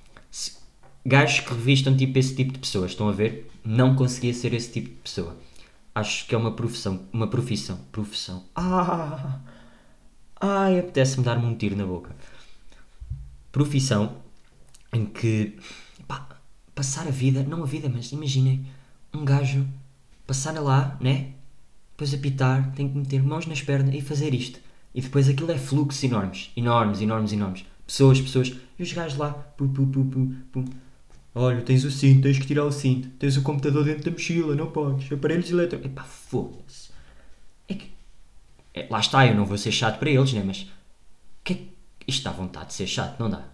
Gajos 1.04 1.40
que 1.40 1.52
revistam 1.52 1.96
tipo 1.96 2.18
esse 2.18 2.34
tipo 2.34 2.52
de 2.52 2.58
pessoas, 2.58 2.92
estão 2.92 3.08
a 3.08 3.12
ver? 3.12 3.50
Não 3.64 3.94
conseguia 3.94 4.32
ser 4.32 4.54
esse 4.54 4.72
tipo 4.72 4.88
de 4.88 4.96
pessoa. 4.96 5.36
Acho 5.94 6.26
que 6.26 6.34
é 6.34 6.38
uma 6.38 6.52
profissão. 6.52 7.02
Uma 7.12 7.26
profissão. 7.26 7.78
Profissão. 7.90 8.44
Ah! 8.56 9.40
Ai, 10.40 10.78
apetece-me 10.78 11.24
dar-me 11.24 11.46
um 11.46 11.54
tiro 11.54 11.76
na 11.76 11.86
boca. 11.86 12.16
Profissão 13.50 14.16
em 14.92 15.04
que. 15.04 15.58
Pá, 16.08 16.26
passar 16.74 17.06
a 17.06 17.10
vida. 17.10 17.42
Não 17.42 17.62
a 17.62 17.66
vida, 17.66 17.90
mas 17.92 18.10
imaginem. 18.12 18.66
Um 19.12 19.24
gajo 19.24 19.66
passar 20.26 20.58
lá, 20.60 20.96
né? 21.00 21.32
Depois 21.90 22.14
apitar, 22.14 22.72
tem 22.72 22.88
que 22.88 22.96
meter 22.96 23.22
mãos 23.22 23.46
nas 23.46 23.60
pernas 23.60 23.94
e 23.94 24.00
fazer 24.00 24.34
isto. 24.34 24.58
E 24.94 25.00
depois 25.00 25.28
aquilo 25.28 25.52
é 25.52 25.58
fluxos 25.58 26.02
enormes. 26.02 26.50
Enormes, 26.56 27.00
enormes, 27.02 27.32
enormes. 27.32 27.66
Pessoas, 27.86 28.20
pessoas. 28.20 28.56
E 28.78 28.82
os 28.82 28.92
gajos 28.92 29.18
lá. 29.18 29.30
Pu, 29.30 29.68
pu, 29.68 29.86
pu, 29.86 30.04
pu, 30.06 30.34
pu. 30.50 30.64
Olha, 31.34 31.62
tens 31.62 31.84
o 31.84 31.90
cinto, 31.90 32.22
tens 32.22 32.38
que 32.38 32.46
tirar 32.46 32.64
o 32.64 32.72
cinto. 32.72 33.08
Tens 33.18 33.36
o 33.36 33.42
computador 33.42 33.84
dentro 33.84 34.04
da 34.04 34.10
mochila, 34.10 34.54
não 34.54 34.70
podes. 34.70 35.10
Aparelhos 35.10 35.50
eletrónicos. 35.50 35.90
Epá, 35.90 36.04
foda-se. 36.04 36.90
É 37.68 37.74
que. 37.74 37.90
É, 38.74 38.86
lá 38.90 39.00
está, 39.00 39.26
eu 39.26 39.34
não 39.34 39.46
vou 39.46 39.56
ser 39.56 39.72
chato 39.72 39.98
para 39.98 40.10
eles, 40.10 40.32
né? 40.32 40.42
Mas. 40.44 40.70
Que, 41.42 41.54
é 41.54 41.58
isto 42.06 42.24
dá 42.24 42.32
vontade 42.32 42.68
de 42.68 42.74
ser 42.74 42.86
chato, 42.86 43.18
não 43.18 43.30
dá? 43.30 43.44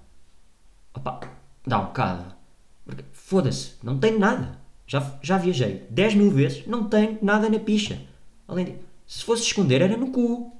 Opá, 0.92 1.20
dá 1.66 1.78
um 1.80 1.86
bocado. 1.86 2.34
Porque, 2.84 3.04
foda-se, 3.12 3.74
não 3.82 3.98
tenho 3.98 4.18
nada. 4.18 4.58
Já, 4.86 5.18
já 5.22 5.38
viajei 5.38 5.86
10 5.90 6.14
mil 6.14 6.30
vezes, 6.30 6.66
não 6.66 6.88
tenho 6.88 7.18
nada 7.22 7.48
na 7.48 7.60
picha. 7.60 8.02
Além 8.48 8.64
de. 8.64 8.74
Se 9.06 9.24
fosse 9.24 9.44
esconder, 9.44 9.82
era 9.82 9.96
no 9.96 10.10
cu. 10.10 10.52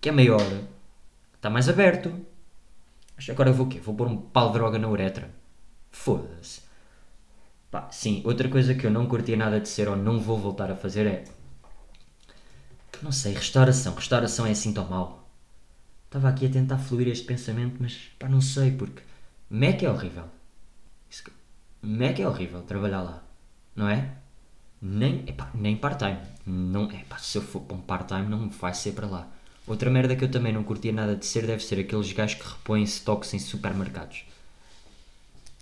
Que 0.00 0.08
é 0.08 0.12
maior. 0.12 0.40
Está 1.34 1.48
mais 1.48 1.68
aberto. 1.68 2.12
Mas 3.16 3.30
agora 3.30 3.50
eu 3.50 3.54
vou 3.54 3.66
o 3.66 3.68
quê? 3.68 3.78
Vou 3.78 3.94
pôr 3.94 4.08
um 4.08 4.16
pau 4.16 4.48
de 4.48 4.54
droga 4.54 4.78
na 4.78 4.88
uretra. 4.88 5.30
Foda-se. 5.96 6.60
Pá, 7.70 7.90
sim, 7.90 8.22
outra 8.24 8.48
coisa 8.48 8.74
que 8.74 8.86
eu 8.86 8.90
não 8.90 9.06
curtia 9.06 9.36
nada 9.36 9.58
de 9.58 9.68
ser 9.68 9.88
ou 9.88 9.96
não 9.96 10.20
vou 10.20 10.38
voltar 10.38 10.70
a 10.70 10.76
fazer 10.76 11.06
é. 11.06 11.24
Não 13.02 13.10
sei, 13.10 13.34
restauração. 13.34 13.94
Restauração 13.94 14.46
é 14.46 14.52
assim 14.52 14.72
tão 14.72 14.88
mal. 14.88 15.28
Estava 16.04 16.28
aqui 16.28 16.46
a 16.46 16.50
tentar 16.50 16.78
fluir 16.78 17.08
este 17.08 17.24
pensamento, 17.24 17.76
mas 17.80 17.94
pá, 18.18 18.28
não 18.28 18.40
sei, 18.40 18.70
porque. 18.70 19.02
Mac 19.50 19.82
é 19.82 19.90
horrível. 19.90 20.24
Mac 21.82 22.20
é 22.20 22.28
horrível 22.28 22.62
trabalhar 22.62 23.02
lá. 23.02 23.24
Não 23.74 23.88
é? 23.88 24.16
Nem, 24.80 25.24
nem 25.54 25.76
part-time. 25.76 26.18
Não, 26.46 26.90
epá, 26.90 27.18
se 27.18 27.38
eu 27.38 27.42
for 27.42 27.62
para 27.62 27.76
um 27.76 27.80
part-time, 27.80 28.28
não 28.28 28.48
vai 28.48 28.74
ser 28.74 28.92
para 28.92 29.06
lá. 29.06 29.28
Outra 29.66 29.90
merda 29.90 30.14
que 30.14 30.24
eu 30.24 30.30
também 30.30 30.52
não 30.52 30.62
curtia 30.62 30.92
nada 30.92 31.16
de 31.16 31.26
ser 31.26 31.46
deve 31.46 31.64
ser 31.64 31.80
aqueles 31.80 32.12
gajos 32.12 32.40
que 32.40 32.48
repõem 32.48 32.84
stocks 32.84 33.34
em 33.34 33.38
supermercados. 33.38 34.24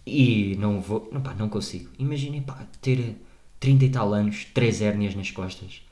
E 0.06 0.56
não 0.58 0.80
vou. 0.80 1.08
Não, 1.12 1.20
pá, 1.20 1.34
não 1.34 1.48
consigo. 1.48 1.90
Imaginem 1.98 2.42
pá, 2.42 2.66
ter 2.80 3.16
30 3.60 3.84
e 3.84 3.90
tal 3.90 4.12
anos, 4.12 4.44
3 4.52 4.82
hérnias 4.82 5.14
nas 5.14 5.30
costas 5.30 5.82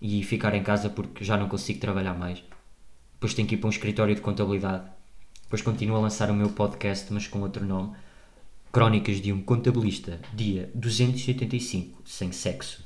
e 0.00 0.22
ficar 0.24 0.54
em 0.54 0.62
casa 0.62 0.88
porque 0.88 1.24
já 1.24 1.36
não 1.36 1.48
consigo 1.48 1.78
trabalhar 1.78 2.14
mais. 2.14 2.42
Depois 3.14 3.34
tenho 3.34 3.46
que 3.46 3.54
ir 3.54 3.58
para 3.58 3.66
um 3.66 3.70
escritório 3.70 4.14
de 4.14 4.20
contabilidade. 4.20 4.84
Depois 5.42 5.62
continuo 5.62 5.96
a 5.96 6.00
lançar 6.00 6.30
o 6.30 6.34
meu 6.34 6.48
podcast, 6.50 7.12
mas 7.12 7.26
com 7.26 7.40
outro 7.40 7.64
nome. 7.64 7.92
Crónicas 8.72 9.20
de 9.20 9.32
um 9.32 9.42
contabilista, 9.42 10.20
dia 10.32 10.70
285, 10.74 12.02
sem 12.04 12.32
sexo. 12.32 12.84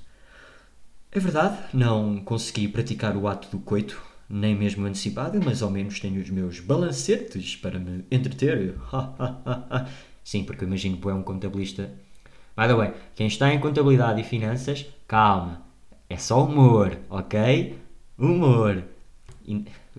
É 1.13 1.21
verdade, 1.21 1.59
não 1.73 2.21
consegui 2.25 2.67
praticar 2.67 3.17
o 3.17 3.29
ato 3.29 3.49
do 3.51 3.61
coito, 3.61 4.03
nem 4.29 4.57
mesmo 4.57 4.87
antecipado, 4.87 5.39
mas 5.45 5.63
ao 5.63 5.71
menos 5.71 6.01
tenho 6.01 6.21
os 6.21 6.31
meus 6.31 6.59
balancetes 6.59 7.55
para 7.55 7.79
me 7.79 8.05
entreter. 8.11 8.75
Sim, 10.25 10.43
porque 10.45 10.65
imagino 10.65 10.97
que 10.97 11.09
é 11.09 11.13
um 11.13 11.23
contabilista. 11.23 11.93
By 12.57 12.67
the 12.67 12.75
way, 12.75 12.95
quem 13.15 13.27
está 13.27 13.53
em 13.53 13.61
contabilidade 13.61 14.21
e 14.21 14.25
finanças, 14.25 14.87
calma. 15.07 15.63
É 16.09 16.17
só 16.17 16.45
humor, 16.45 16.99
ok? 17.11 17.79
Humor. 18.19 18.85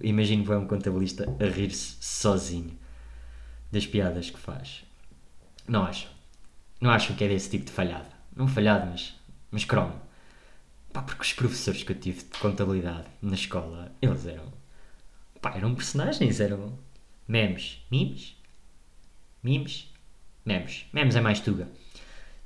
Imagino 0.01 0.43
que 0.43 0.51
é 0.51 0.57
um 0.57 0.65
contabilista 0.65 1.25
a 1.39 1.45
rir-se 1.45 1.97
sozinho 1.99 2.71
das 3.71 3.85
piadas 3.85 4.29
que 4.29 4.39
faz. 4.39 4.83
Não 5.67 5.83
acho. 5.83 6.07
Não 6.81 6.89
acho 6.89 7.13
que 7.13 7.23
é 7.23 7.27
desse 7.27 7.49
tipo 7.49 7.65
de 7.65 7.71
falhado. 7.71 8.09
Não 8.35 8.47
falhado, 8.47 8.87
mas, 8.89 9.13
mas 9.51 9.63
cromo. 9.63 9.93
Pá, 10.91 11.01
porque 11.01 11.21
os 11.23 11.33
professores 11.33 11.83
que 11.83 11.91
eu 11.91 11.99
tive 11.99 12.23
de 12.23 12.39
contabilidade 12.39 13.07
na 13.21 13.35
escola, 13.35 13.91
eles 14.01 14.25
eram. 14.25 14.51
Pá, 15.41 15.55
eram 15.55 15.75
personagens, 15.75 16.39
eram 16.39 16.77
memes. 17.27 17.81
Memes? 17.91 18.35
Memes? 19.43 19.93
Memes. 20.45 20.85
Memes 20.93 21.15
é 21.15 21.21
mais 21.21 21.39
tuga. 21.39 21.67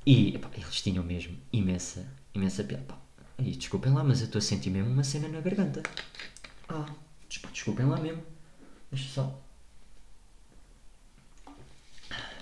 E 0.06 0.34
epá, 0.34 0.48
eles 0.54 0.80
tinham 0.80 1.04
mesmo 1.04 1.36
imensa, 1.52 2.06
imensa 2.34 2.64
piada. 2.64 2.84
Pá, 2.84 2.98
e 3.38 3.52
desculpem 3.52 3.92
lá, 3.92 4.02
mas 4.02 4.20
eu 4.20 4.26
estou 4.26 4.38
a 4.38 4.42
sentir 4.42 4.70
mesmo 4.70 4.90
uma 4.90 5.04
cena 5.04 5.28
na 5.28 5.40
garganta. 5.40 5.82
Ah, 6.68 6.86
desculpem 7.28 7.86
lá 7.86 7.98
mesmo. 7.98 8.22
Deixa 8.90 9.08
só. 9.08 9.42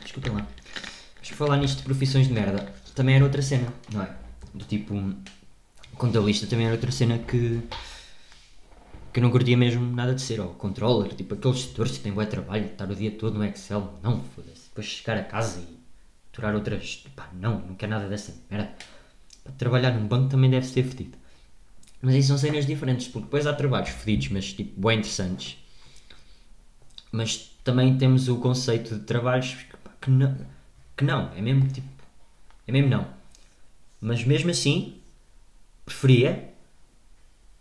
Desculpem 0.02 0.32
lá. 0.32 0.46
Mas 1.18 1.28
falar 1.30 1.56
nisto 1.56 1.78
de 1.78 1.84
profissões 1.84 2.28
de 2.28 2.32
merda, 2.32 2.72
também 2.94 3.16
era 3.16 3.24
outra 3.24 3.42
cena, 3.42 3.72
não 3.92 4.02
é? 4.02 4.16
Do 4.54 4.64
tipo. 4.64 4.94
Contabilista 5.94 6.46
também 6.46 6.66
era 6.66 6.74
outra 6.74 6.90
cena 6.92 7.18
que. 7.18 7.60
que 9.12 9.20
eu 9.20 9.22
não 9.22 9.30
curtia 9.30 9.56
mesmo 9.56 9.84
nada 9.94 10.14
de 10.14 10.22
ser. 10.22 10.40
Ou 10.40 10.54
controller, 10.54 11.14
tipo 11.14 11.34
aqueles 11.34 11.60
setores 11.62 11.98
que 11.98 12.04
têm 12.04 12.12
bom 12.12 12.24
trabalho, 12.24 12.66
estar 12.66 12.90
o 12.90 12.94
dia 12.94 13.10
todo 13.10 13.38
no 13.38 13.44
Excel. 13.44 13.98
Não, 14.02 14.22
foda-se. 14.34 14.57
Depois 14.78 14.92
chegar 14.92 15.18
a 15.18 15.24
casa 15.24 15.58
e 15.58 15.76
aturar 16.30 16.54
outras. 16.54 17.04
Pá, 17.16 17.28
não, 17.32 17.58
não 17.58 17.74
quero 17.74 17.90
nada 17.90 18.08
dessa 18.08 18.32
merda. 18.48 18.72
Pá, 19.42 19.50
trabalhar 19.58 19.90
num 19.90 20.06
banco 20.06 20.28
também 20.28 20.48
deve 20.48 20.66
ser 20.66 20.84
fedido. 20.84 21.18
Mas 22.00 22.14
aí 22.14 22.22
são 22.22 22.38
cenas 22.38 22.64
diferentes, 22.64 23.08
porque 23.08 23.24
depois 23.24 23.44
há 23.44 23.52
trabalhos 23.52 23.88
fedidos, 23.88 24.28
mas 24.28 24.52
tipo, 24.52 24.80
bem 24.80 25.00
interessantes. 25.00 25.58
Mas 27.10 27.50
também 27.64 27.98
temos 27.98 28.28
o 28.28 28.38
conceito 28.38 28.94
de 28.94 29.04
trabalhos 29.04 29.56
que 30.00 30.10
não, 30.10 30.46
que 30.96 31.02
não, 31.02 31.32
é 31.32 31.40
mesmo 31.40 31.66
tipo, 31.66 31.88
é 32.64 32.70
mesmo 32.70 32.88
não. 32.88 33.12
Mas 34.00 34.22
mesmo 34.22 34.52
assim, 34.52 35.00
preferia 35.84 36.54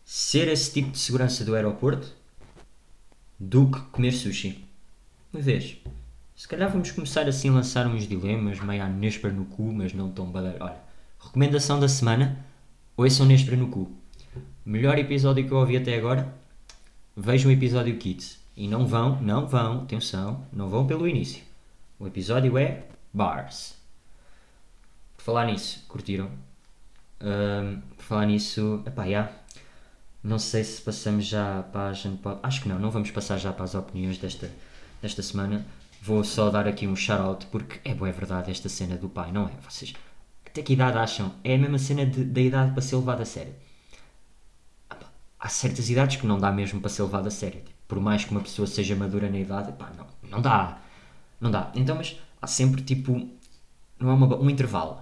ser 0.06 0.48
esse 0.50 0.72
tipo 0.72 0.92
de 0.92 1.00
segurança 1.00 1.44
do 1.44 1.56
aeroporto 1.56 2.14
do 3.40 3.72
que 3.72 3.82
comer 3.90 4.12
sushi. 4.12 4.64
Uma 5.34 5.42
vez. 5.42 5.78
Se 6.38 6.48
calhar 6.48 6.70
vamos 6.70 6.92
começar 6.92 7.28
assim 7.28 7.50
a 7.50 7.54
lançar 7.54 7.88
uns 7.88 8.08
dilemas, 8.08 8.60
meio 8.60 8.84
a 8.84 8.88
Nespera 8.88 9.34
no 9.34 9.46
cu, 9.46 9.74
mas 9.74 9.92
não 9.92 10.12
tão 10.12 10.28
badeiro. 10.28 10.64
Olha, 10.64 10.78
recomendação 11.20 11.80
da 11.80 11.90
semana, 11.90 12.46
ouçam 12.96 13.26
Nespera 13.26 13.58
no 13.58 13.70
cu. 13.70 13.92
Melhor 14.64 15.00
episódio 15.00 15.48
que 15.48 15.52
eu 15.52 15.58
ouvi 15.58 15.78
até 15.78 15.98
agora, 15.98 16.32
vejam 17.16 17.50
o 17.50 17.52
episódio 17.52 17.98
Kids. 17.98 18.40
E 18.56 18.68
não 18.68 18.86
vão, 18.86 19.20
não 19.20 19.48
vão, 19.48 19.82
atenção, 19.82 20.46
não 20.54 20.70
vão 20.70 20.86
pelo 20.86 21.08
início. 21.08 21.42
O 21.98 22.06
episódio 22.06 22.56
é 22.56 22.84
Bars. 23.12 23.76
Por 25.18 25.24
falar 25.24 25.48
nisso, 25.48 25.86
curtiram? 25.88 26.30
Ahm, 27.20 27.82
por 27.98 28.04
falar 28.04 28.28
nisso, 28.28 28.84
epá, 28.86 29.10
já. 29.10 29.32
Não 30.24 30.38
sei 30.38 30.64
se 30.64 30.84
passamos 30.84 31.26
já 31.26 31.64
para 31.64 31.88
a 31.88 31.94
gente. 31.94 32.22
Acho 32.44 32.62
que 32.62 32.70
não, 32.70 32.78
não 32.78 32.92
vamos 32.92 33.10
passar 33.10 33.40
já 33.40 33.52
para 33.52 33.64
as 33.64 33.74
opiniões 33.74 34.20
desta, 34.20 34.52
desta 35.02 35.24
semana. 35.24 35.66
Vou 36.02 36.24
só 36.24 36.50
dar 36.50 36.68
aqui 36.68 36.88
um 36.88 36.96
shout-out 36.96 37.46
porque 37.48 37.80
é 37.88 37.94
boa, 37.94 38.10
é 38.10 38.12
verdade 38.12 38.50
esta 38.52 38.70
cena 38.70 38.96
do 38.98 39.10
pai, 39.10 39.32
não 39.32 39.48
é? 39.48 39.52
Vocês 39.70 39.94
até 40.46 40.62
que 40.62 40.74
idade 40.74 40.98
acham? 40.98 41.34
É 41.44 41.56
a 41.56 41.58
mesma 41.58 41.78
cena 41.78 42.06
de- 42.06 42.24
da 42.24 42.42
idade 42.42 42.72
para 42.72 42.82
ser 42.82 42.96
levada 42.96 43.24
a 43.24 43.26
sério. 43.26 43.54
Ah, 44.90 44.98
Há 45.40 45.50
certas 45.50 45.90
idades 45.90 46.18
que 46.18 46.28
não 46.28 46.40
dá 46.40 46.52
mesmo 46.52 46.80
para 46.82 46.90
ser 46.90 47.04
levado 47.04 47.28
a 47.28 47.32
sério. 47.32 47.62
Tipo, 47.62 47.78
Por 47.88 48.00
mais 48.02 48.26
que 48.26 48.32
uma 48.32 48.42
pessoa 48.42 48.68
seja 48.68 48.96
madura 48.96 49.30
na 49.30 49.40
idade, 49.40 49.72
pá, 49.74 49.92
não, 49.98 50.08
não 50.30 50.42
dá. 50.42 50.82
Não 51.40 51.50
dá. 51.52 51.72
Então, 51.76 51.96
mas 51.96 52.18
há 52.42 52.48
sempre 52.48 52.82
tipo. 52.82 53.14
Não 54.00 54.10
há 54.12 54.14
uma, 54.16 54.38
um 54.38 54.50
intervalo. 54.50 55.02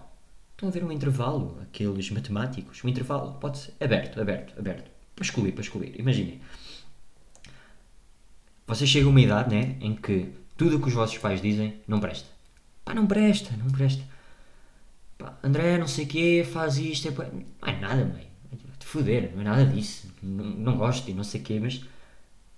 Estão 0.52 0.70
a 0.70 0.72
ver 0.72 0.84
um 0.84 0.92
intervalo? 0.92 1.58
Aqueles 1.64 2.10
matemáticos. 2.12 2.84
Um 2.84 2.90
intervalo 2.90 3.34
pode 3.40 3.58
ser 3.60 3.74
aberto, 3.82 4.22
aberto, 4.22 4.58
aberto. 4.60 4.92
Para 5.16 5.24
excluir, 5.26 5.52
para 5.54 5.62
excluir. 5.62 6.00
Imaginem. 6.00 6.42
Vocês 8.68 8.90
chegam 8.90 9.10
a 9.10 9.12
uma 9.12 9.22
idade, 9.22 9.56
né? 9.56 9.76
Em 9.82 9.96
que 9.96 10.32
tudo 10.58 10.78
o 10.78 10.82
que 10.82 10.88
os 10.88 10.94
vossos 10.94 11.18
pais 11.18 11.42
dizem 11.42 11.82
não 11.88 12.00
presta. 12.00 12.28
Pá, 12.84 12.94
não 12.94 13.08
presta, 13.08 13.56
não 13.58 13.72
presta. 13.72 14.04
Pá, 15.18 15.38
André, 15.44 15.78
não 15.78 15.88
sei 15.88 16.06
o 16.06 16.08
quê, 16.08 16.48
faz 16.50 16.78
isto. 16.78 17.08
É... 17.08 17.12
Não 17.12 17.68
é 17.68 17.80
nada, 17.80 18.06
mãe. 18.06 18.28
Te 18.80 18.86
foder, 18.86 19.32
não 19.34 19.42
é 19.42 19.44
nada 19.46 19.66
disso. 19.66 20.08
Não, 20.22 20.46
não 20.46 20.78
gosto 20.78 21.10
e 21.10 21.14
não 21.14 21.24
sei 21.24 21.42
o 21.42 21.44
quê, 21.44 21.60
mas 21.60 21.82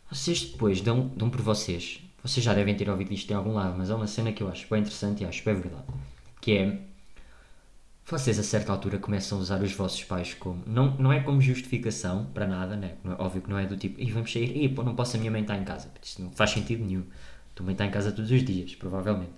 vocês 0.10 0.44
depois 0.46 0.82
dão, 0.82 1.08
dão 1.16 1.30
por 1.30 1.42
vocês. 1.42 2.02
Vocês 2.24 2.44
já 2.44 2.54
devem 2.54 2.76
ter 2.76 2.90
ouvido 2.90 3.14
isto 3.14 3.32
em 3.32 3.36
algum 3.36 3.54
lado, 3.54 3.76
mas 3.78 3.90
é 3.90 3.96
uma 3.96 4.08
cena 4.08 4.32
que 4.32 4.42
eu 4.42 4.50
acho 4.50 4.68
bem 4.70 4.82
interessante 4.82 5.24
e 5.24 5.26
acho 5.26 5.44
bem 5.44 5.56
verdade. 5.56 5.86
Que 6.42 6.58
é. 6.58 6.80
Vocês 8.06 8.40
a 8.40 8.44
certa 8.44 8.72
altura 8.72 8.98
começam 9.00 9.38
a 9.38 9.42
usar 9.42 9.62
os 9.62 9.74
vossos 9.74 10.04
pais 10.04 10.34
como. 10.34 10.64
Não, 10.66 10.96
não 10.98 11.12
é 11.12 11.20
como 11.20 11.42
justificação 11.42 12.26
para 12.34 12.48
nada, 12.48 12.76
né? 12.76 12.96
É- 13.04 13.22
Óbvio 13.22 13.42
que 13.42 13.50
não 13.50 13.58
é 13.58 13.66
do 13.66 13.76
tipo, 13.78 14.00
e 14.02 14.10
vamos 14.12 14.32
sair, 14.32 14.64
e 14.64 14.70
pô, 14.70 14.82
não 14.84 14.96
posso, 14.96 15.18
a 15.18 15.20
minha 15.20 15.32
mãe 15.32 15.42
está 15.42 15.58
em 15.58 15.64
casa. 15.64 15.92
Isto 16.02 16.22
não 16.24 16.32
faz 16.32 16.52
sentido 16.52 16.86
nenhum. 16.86 17.04
Mãe 17.63 17.74
está 17.74 17.86
em 17.86 17.91
casa 17.91 18.12
todos 18.12 18.32
os 18.32 18.43
dias, 18.43 18.76
provavelmente. 18.76 19.32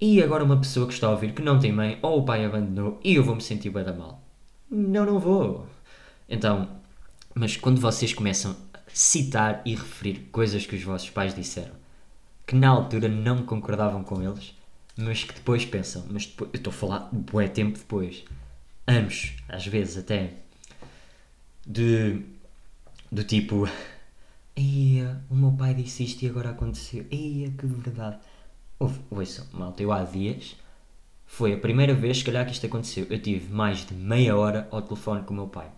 E 0.00 0.22
agora 0.22 0.44
uma 0.44 0.58
pessoa 0.58 0.86
que 0.86 0.92
está 0.92 1.06
a 1.06 1.10
ouvir 1.10 1.32
que 1.32 1.42
não 1.42 1.58
tem 1.58 1.72
mãe 1.72 1.98
ou 2.02 2.20
o 2.20 2.24
pai 2.24 2.44
abandonou 2.44 3.00
e 3.02 3.14
eu 3.14 3.24
vou 3.24 3.34
me 3.34 3.40
sentir 3.40 3.70
bem 3.70 3.84
mal. 3.96 4.22
Não, 4.70 5.06
não 5.06 5.18
vou. 5.18 5.66
Então, 6.28 6.68
mas 7.34 7.56
quando 7.56 7.80
vocês 7.80 8.12
começam 8.12 8.56
a 8.72 8.78
citar 8.88 9.62
e 9.64 9.74
referir 9.74 10.28
coisas 10.32 10.66
que 10.66 10.76
os 10.76 10.82
vossos 10.82 11.10
pais 11.10 11.34
disseram, 11.34 11.74
que 12.46 12.54
na 12.54 12.68
altura 12.68 13.08
não 13.08 13.44
concordavam 13.44 14.02
com 14.04 14.22
eles, 14.22 14.54
mas 14.96 15.24
que 15.24 15.34
depois 15.34 15.64
pensam, 15.64 16.04
mas 16.10 16.26
depois, 16.26 16.50
eu 16.52 16.58
estou 16.58 16.70
a 16.70 16.74
falar 16.74 17.08
bué 17.12 17.48
tempo 17.48 17.78
depois, 17.78 18.24
anos, 18.86 19.34
às 19.48 19.66
vezes 19.66 19.96
até, 19.96 20.34
de, 21.66 22.20
do 23.10 23.24
tipo, 23.24 23.68
meu 25.54 25.56
pai 25.56 25.74
disse 25.74 26.02
isto 26.02 26.22
e 26.22 26.28
agora 26.28 26.50
aconteceu. 26.50 27.06
Ia, 27.10 27.48
que 27.50 27.64
verdade. 27.64 28.18
Ouve, 28.76 29.00
ouçam, 29.08 29.46
malta, 29.52 29.82
eu 29.82 29.92
há 29.92 30.02
dias, 30.02 30.56
foi 31.24 31.52
a 31.52 31.56
primeira 31.56 31.94
vez, 31.94 32.18
se 32.18 32.24
calhar, 32.24 32.44
que 32.44 32.52
isto 32.52 32.66
aconteceu. 32.66 33.06
Eu 33.08 33.22
tive 33.22 33.52
mais 33.52 33.86
de 33.86 33.94
meia 33.94 34.36
hora 34.36 34.66
ao 34.72 34.82
telefone 34.82 35.22
com 35.22 35.32
o 35.32 35.36
meu 35.36 35.46
pai. 35.46 35.70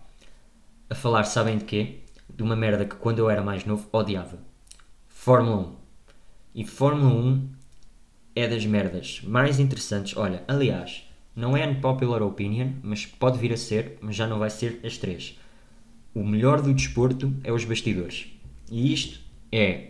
A 0.89 0.95
falar, 0.95 1.25
sabem 1.25 1.59
de 1.59 1.65
quê? 1.65 1.99
De 2.27 2.41
uma 2.41 2.55
merda 2.55 2.85
que 2.85 2.95
quando 2.95 3.19
eu 3.19 3.29
era 3.29 3.43
mais 3.43 3.65
novo 3.65 3.87
odiava. 3.91 4.39
Fórmula 5.07 5.57
1. 5.57 5.75
E 6.55 6.65
Fórmula 6.65 7.13
1 7.13 7.49
é 8.35 8.47
das 8.47 8.65
merdas 8.65 9.21
mais 9.23 9.59
interessantes. 9.59 10.17
Olha, 10.17 10.43
aliás, 10.47 11.03
não 11.35 11.55
é 11.55 11.67
unpopular 11.67 12.23
opinion, 12.23 12.73
mas 12.81 13.05
pode 13.05 13.37
vir 13.37 13.53
a 13.53 13.57
ser, 13.57 13.99
mas 14.01 14.15
já 14.15 14.25
não 14.25 14.39
vai 14.39 14.49
ser 14.49 14.79
as 14.83 14.97
três. 14.97 15.39
O 16.15 16.23
melhor 16.23 16.63
do 16.63 16.73
desporto 16.73 17.31
é 17.43 17.51
os 17.51 17.63
bastidores. 17.63 18.25
E 18.71 18.91
isto 18.91 19.26
é 19.51 19.89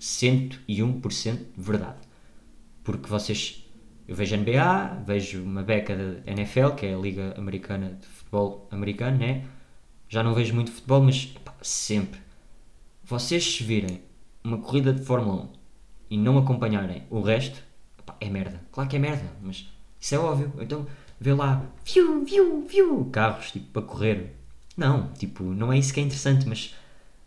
101% 0.00 1.38
verdade. 1.56 1.98
Porque 2.82 3.08
vocês. 3.08 3.64
Eu 4.06 4.14
vejo 4.14 4.36
NBA, 4.36 5.02
vejo 5.06 5.42
uma 5.42 5.62
beca 5.62 5.96
da 5.96 6.30
NFL, 6.30 6.70
que 6.76 6.84
é 6.84 6.94
a 6.94 6.98
Liga 6.98 7.34
Americana 7.38 7.98
de 7.98 8.06
Futebol 8.06 8.68
Americano, 8.70 9.16
né? 9.18 9.44
Já 10.08 10.22
não 10.22 10.34
vejo 10.34 10.54
muito 10.54 10.70
futebol, 10.70 11.02
mas 11.02 11.34
sempre. 11.62 12.20
Vocês 13.02 13.58
virem 13.60 14.02
uma 14.42 14.58
corrida 14.58 14.92
de 14.92 15.02
Fórmula 15.02 15.44
1 15.44 15.48
e 16.10 16.18
não 16.18 16.36
acompanharem 16.36 17.04
o 17.10 17.22
resto, 17.22 17.62
é 18.20 18.28
merda. 18.28 18.60
Claro 18.70 18.90
que 18.90 18.96
é 18.96 18.98
merda, 18.98 19.24
mas 19.42 19.66
isso 19.98 20.14
é 20.14 20.18
óbvio. 20.18 20.52
Então 20.60 20.86
vê 21.18 21.32
lá, 21.32 21.64
viu, 21.84 22.24
viu, 22.24 22.66
viu, 22.66 23.04
carros 23.06 23.50
tipo 23.50 23.66
para 23.72 23.82
correr. 23.82 24.36
Não, 24.76 25.12
tipo, 25.12 25.44
não 25.44 25.72
é 25.72 25.78
isso 25.78 25.94
que 25.94 26.00
é 26.00 26.02
interessante, 26.02 26.46
mas 26.46 26.74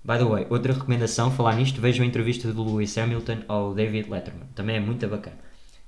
by 0.08 0.17
the 0.17 0.24
way, 0.24 0.48
outra 0.50 0.72
recomendação, 0.72 1.30
falar 1.30 1.58
nisto, 1.58 1.82
vejam 1.82 2.06
a 2.06 2.08
entrevista 2.08 2.54
do 2.54 2.63
Lewis 2.63 2.98
Hamilton 2.98 3.39
ao 3.46 3.74
David 3.74 4.10
Letterman. 4.10 4.48
Também 4.56 4.78
é 4.78 4.80
muito 4.80 5.06
bacana. 5.06 5.36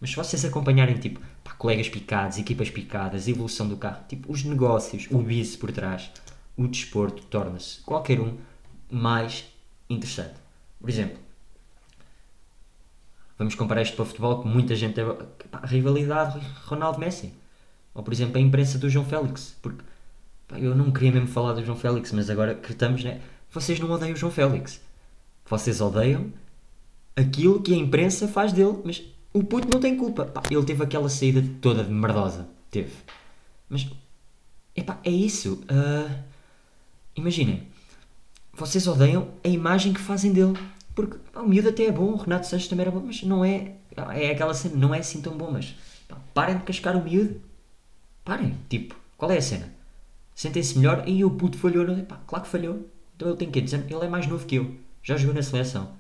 Mas 0.01 0.09
se 0.09 0.17
vocês 0.17 0.43
acompanharem, 0.43 0.97
tipo, 0.97 1.21
pá, 1.41 1.53
colegas 1.53 1.87
picados, 1.87 2.37
equipas 2.37 2.69
picadas, 2.69 3.29
evolução 3.29 3.69
do 3.69 3.77
carro, 3.77 4.03
tipo, 4.09 4.29
os 4.29 4.43
negócios, 4.43 5.07
o 5.09 5.19
business 5.19 5.55
por 5.55 5.71
trás, 5.71 6.11
o 6.57 6.67
desporto 6.67 7.23
torna-se, 7.23 7.79
qualquer 7.79 8.19
um, 8.19 8.37
mais 8.91 9.45
interessante. 9.89 10.35
Por 10.81 10.89
exemplo, 10.89 11.17
vamos 13.37 13.55
comparar 13.55 13.83
isto 13.83 13.95
para 13.95 14.03
o 14.03 14.05
futebol, 14.05 14.41
que 14.41 14.49
muita 14.49 14.75
gente 14.75 14.95
teve 14.95 15.13
pá, 15.49 15.61
rivalidade 15.63 16.39
Ronaldo-Messi. 16.65 17.33
Ou, 17.93 18.03
por 18.03 18.11
exemplo, 18.11 18.37
a 18.37 18.41
imprensa 18.41 18.77
do 18.77 18.89
João 18.89 19.05
Félix. 19.05 19.55
Porque 19.61 19.81
pá, 20.45 20.59
eu 20.59 20.75
não 20.75 20.91
queria 20.91 21.13
mesmo 21.13 21.27
falar 21.27 21.53
do 21.53 21.63
João 21.63 21.77
Félix, 21.77 22.11
mas 22.11 22.29
agora 22.29 22.53
que 22.53 22.71
estamos, 22.71 23.01
né? 23.01 23.21
Vocês 23.51 23.79
não 23.79 23.89
odeiam 23.89 24.13
o 24.13 24.17
João 24.17 24.31
Félix. 24.31 24.79
Vocês 25.45 25.81
odeiam 25.81 26.31
aquilo 27.15 27.61
que 27.61 27.73
a 27.73 27.77
imprensa 27.77 28.27
faz 28.27 28.53
dele, 28.53 28.77
mas 28.83 29.03
o 29.33 29.43
puto 29.43 29.67
não 29.71 29.79
tem 29.79 29.97
culpa. 29.97 30.25
Pá, 30.25 30.43
ele 30.49 30.63
teve 30.63 30.83
aquela 30.83 31.09
saída 31.09 31.43
toda 31.61 31.83
de 31.83 31.91
merdosa. 31.91 32.47
Teve. 32.69 32.93
Mas, 33.67 33.87
epá, 34.75 34.99
é 35.03 35.09
isso. 35.09 35.63
Ah, 35.67 36.23
imaginem. 37.15 37.67
Vocês 38.53 38.87
odeiam 38.87 39.29
a 39.43 39.47
imagem 39.47 39.93
que 39.93 39.99
fazem 39.99 40.31
dele. 40.31 40.53
Porque 40.93 41.17
pá, 41.31 41.41
o 41.41 41.47
miúdo 41.47 41.69
até 41.69 41.85
é 41.85 41.91
bom, 41.91 42.11
o 42.11 42.17
Renato 42.17 42.47
Sanches 42.47 42.67
também 42.67 42.83
era 42.83 42.91
bom, 42.91 43.01
mas 43.05 43.23
não 43.23 43.43
é. 43.43 43.75
É 44.15 44.31
aquela 44.31 44.53
cena, 44.53 44.75
não 44.75 44.93
é 44.93 44.99
assim 44.99 45.21
tão 45.21 45.35
bom, 45.37 45.51
mas 45.51 45.75
pá, 46.07 46.17
parem 46.33 46.57
de 46.57 46.63
cascar 46.63 46.95
o 46.95 47.03
miúdo. 47.03 47.41
Parem. 48.23 48.55
Tipo, 48.69 48.95
qual 49.17 49.31
é 49.31 49.37
a 49.37 49.41
cena? 49.41 49.73
Sentem-se 50.35 50.77
melhor 50.77 51.03
e 51.07 51.25
o 51.25 51.31
puto 51.31 51.57
falhou. 51.57 51.89
É? 51.91 52.05
Claro 52.27 52.43
que 52.43 52.49
falhou. 52.49 52.87
Então 53.19 53.27
ele 53.27 53.37
tem 53.37 53.51
que 53.51 53.59
dizer, 53.59 53.85
ele 53.89 54.05
é 54.05 54.07
mais 54.07 54.25
novo 54.27 54.45
que 54.45 54.55
eu. 54.55 54.77
Já 55.03 55.17
jogou 55.17 55.35
na 55.35 55.41
seleção. 55.41 55.91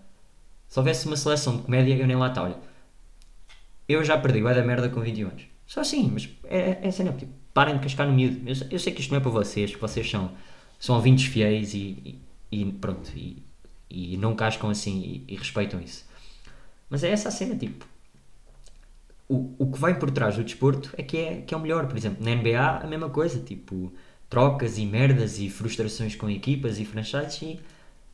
Se 0.69 0.79
houvesse 0.79 1.05
uma 1.05 1.17
seleção 1.17 1.57
de 1.57 1.63
comédia, 1.63 1.93
eu 1.93 2.07
nem 2.07 2.15
lá 2.15 2.29
está. 2.29 2.43
Olha, 2.43 2.55
eu 3.89 4.01
já 4.05 4.17
perdi, 4.17 4.41
vai 4.41 4.55
da 4.55 4.63
merda 4.63 4.87
com 4.87 5.01
21 5.01 5.27
anos. 5.27 5.43
Só 5.67 5.81
assim, 5.81 6.09
mas 6.13 6.29
é, 6.45 6.79
é 6.81 6.89
cena, 6.91 7.11
tipo, 7.11 7.33
parem 7.53 7.75
de 7.75 7.83
cascar 7.83 8.07
no 8.07 8.13
miúdo. 8.13 8.39
Eu, 8.47 8.55
eu 8.71 8.79
sei 8.79 8.93
que 8.93 9.01
isto 9.01 9.11
não 9.11 9.17
é 9.17 9.19
para 9.19 9.31
vocês, 9.31 9.75
que 9.75 9.81
vocês 9.81 10.09
são, 10.09 10.31
são 10.79 10.95
ouvintes 10.95 11.25
fiéis 11.25 11.73
e, 11.73 12.17
e, 12.49 12.61
e 12.61 12.71
pronto, 12.71 13.11
e, 13.13 13.43
e 13.89 14.15
não 14.15 14.33
cascam 14.33 14.69
assim 14.69 15.25
e, 15.27 15.33
e 15.33 15.35
respeitam 15.35 15.81
isso. 15.81 16.05
Mas 16.89 17.03
é 17.03 17.09
essa 17.09 17.27
a 17.27 17.31
cena, 17.33 17.53
tipo, 17.53 17.85
o, 19.27 19.53
o 19.59 19.69
que 19.69 19.81
vem 19.81 19.93
por 19.95 20.09
trás 20.09 20.37
do 20.37 20.43
desporto 20.45 20.89
é 20.97 21.03
que, 21.03 21.17
é 21.17 21.41
que 21.41 21.53
é 21.53 21.57
o 21.57 21.59
melhor. 21.59 21.85
Por 21.85 21.97
exemplo, 21.97 22.23
na 22.23 22.33
NBA 22.33 22.79
a 22.81 22.87
mesma 22.87 23.09
coisa, 23.09 23.41
tipo, 23.41 23.91
trocas 24.29 24.77
e 24.77 24.85
merdas 24.85 25.39
e 25.39 25.49
frustrações 25.49 26.15
com 26.15 26.29
equipas 26.29 26.79
e 26.79 26.85
franchises 26.85 27.41
e, 27.41 27.59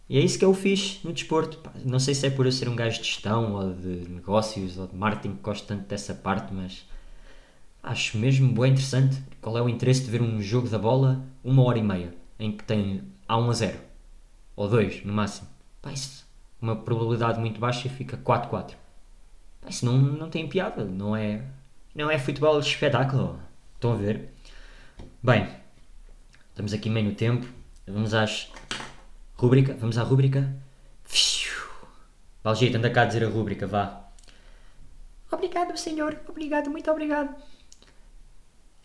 e 0.08 0.17
é 0.17 0.21
isso 0.21 0.38
que 0.38 0.45
o 0.45 0.54
fixe 0.54 0.99
no 1.04 1.12
desporto. 1.12 1.60
Não 1.84 1.99
sei 1.99 2.13
se 2.13 2.28
é 2.28 2.30
por 2.30 2.45
eu 2.45 2.51
ser 2.51 2.69
um 2.69 2.75
gajo 2.75 3.01
de 3.01 3.08
gestão 3.08 3.54
ou 3.54 3.73
de 3.73 4.10
negócios 4.10 4.78
ou 4.78 4.88
de 4.88 4.95
marketing 4.95 5.36
que 5.36 5.41
gosto 5.41 5.65
tanto 5.65 5.88
dessa 5.88 6.13
parte, 6.13 6.54
mas 6.54 6.86
Acho 7.86 8.17
mesmo 8.17 8.51
bem 8.51 8.71
interessante. 8.71 9.21
Qual 9.39 9.56
é 9.56 9.62
o 9.62 9.69
interesse 9.69 10.04
de 10.04 10.10
ver 10.10 10.19
um 10.19 10.41
jogo 10.41 10.67
da 10.67 10.80
bola 10.80 11.23
uma 11.43 11.62
hora 11.62 11.78
e 11.78 11.84
meia, 11.84 12.15
em 12.39 12.51
que 12.51 12.63
tem 12.63 13.04
a 13.28 13.38
1 13.38 13.49
a 13.49 13.54
0? 13.54 13.80
Ou 14.56 14.67
2, 14.67 15.06
no 15.06 15.13
máximo. 15.13 15.47
Pá, 15.84 15.91
isso, 15.91 16.28
uma 16.60 16.75
probabilidade 16.75 17.39
muito 17.39 17.60
baixa 17.60 17.88
e 17.88 17.91
fica 17.91 18.17
4-4. 18.17 18.71
Pá, 19.62 19.69
isso 19.69 19.86
não, 19.86 19.99
não 19.99 20.32
tem 20.32 20.47
piada, 20.49 20.84
não 20.84 21.15
é, 21.15 21.43
não 21.93 22.10
é 22.10 22.17
futebol 22.17 22.60
de 22.60 22.67
espetáculo. 22.67 23.39
Estão 23.75 23.93
a 23.93 23.95
ver? 23.95 24.34
Bem, 25.21 25.47
estamos 26.55 26.71
aqui 26.71 26.89
meio 26.89 27.09
no 27.09 27.15
tempo. 27.15 27.45
Vamos 27.85 28.13
às 28.13 28.49
rubrica, 29.35 29.73
vamos 29.73 29.97
à 29.97 30.03
rubrica. 30.03 30.55
Valgito, 32.41 32.77
anda 32.77 32.89
cá 32.89 33.01
a 33.01 33.05
dizer 33.05 33.25
a 33.25 33.27
rubrica, 33.27 33.67
vá. 33.67 34.09
Obrigado, 35.29 35.75
senhor. 35.75 36.17
Obrigado, 36.29 36.69
muito 36.69 36.89
obrigado. 36.89 37.35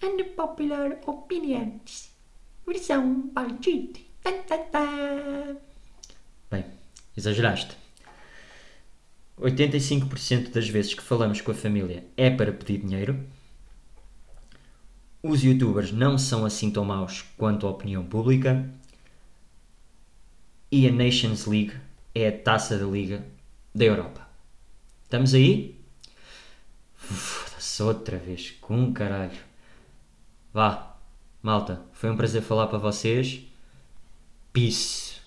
Unpopular 0.02 0.98
Opinions. 1.06 2.11
Versão 2.66 3.30
tan. 4.72 5.56
Bem, 6.50 6.64
exageraste. 7.16 7.76
85% 9.40 10.50
das 10.50 10.68
vezes 10.68 10.92
que 10.92 11.02
falamos 11.02 11.40
com 11.40 11.52
a 11.52 11.54
família 11.54 12.04
é 12.16 12.30
para 12.30 12.52
pedir 12.52 12.78
dinheiro. 12.78 13.24
Os 15.22 15.42
youtubers 15.42 15.92
não 15.92 16.16
são 16.16 16.46
assim 16.46 16.70
tão 16.70 16.85
maus 16.85 17.24
quanto 17.37 17.66
a 17.66 17.70
opinião 17.70 18.04
pública. 18.04 18.68
E 20.72 20.88
a 20.88 20.92
Nations 20.92 21.46
League 21.46 21.74
é 22.14 22.28
a 22.28 22.38
taça 22.38 22.78
da 22.78 22.87
Liga 22.87 23.24
da 23.74 23.85
Europa. 23.85 24.26
Estamos 25.04 25.35
aí? 25.35 25.78
Foda-se 26.94 27.83
outra 27.83 28.16
vez, 28.16 28.52
com 28.61 28.92
caralho. 28.92 29.38
Vá, 30.54 30.96
malta, 31.42 31.83
foi 31.92 32.11
um 32.11 32.16
prazer 32.16 32.42
falar 32.42 32.68
para 32.68 32.78
vocês. 32.78 33.42
Peace. 34.52 35.20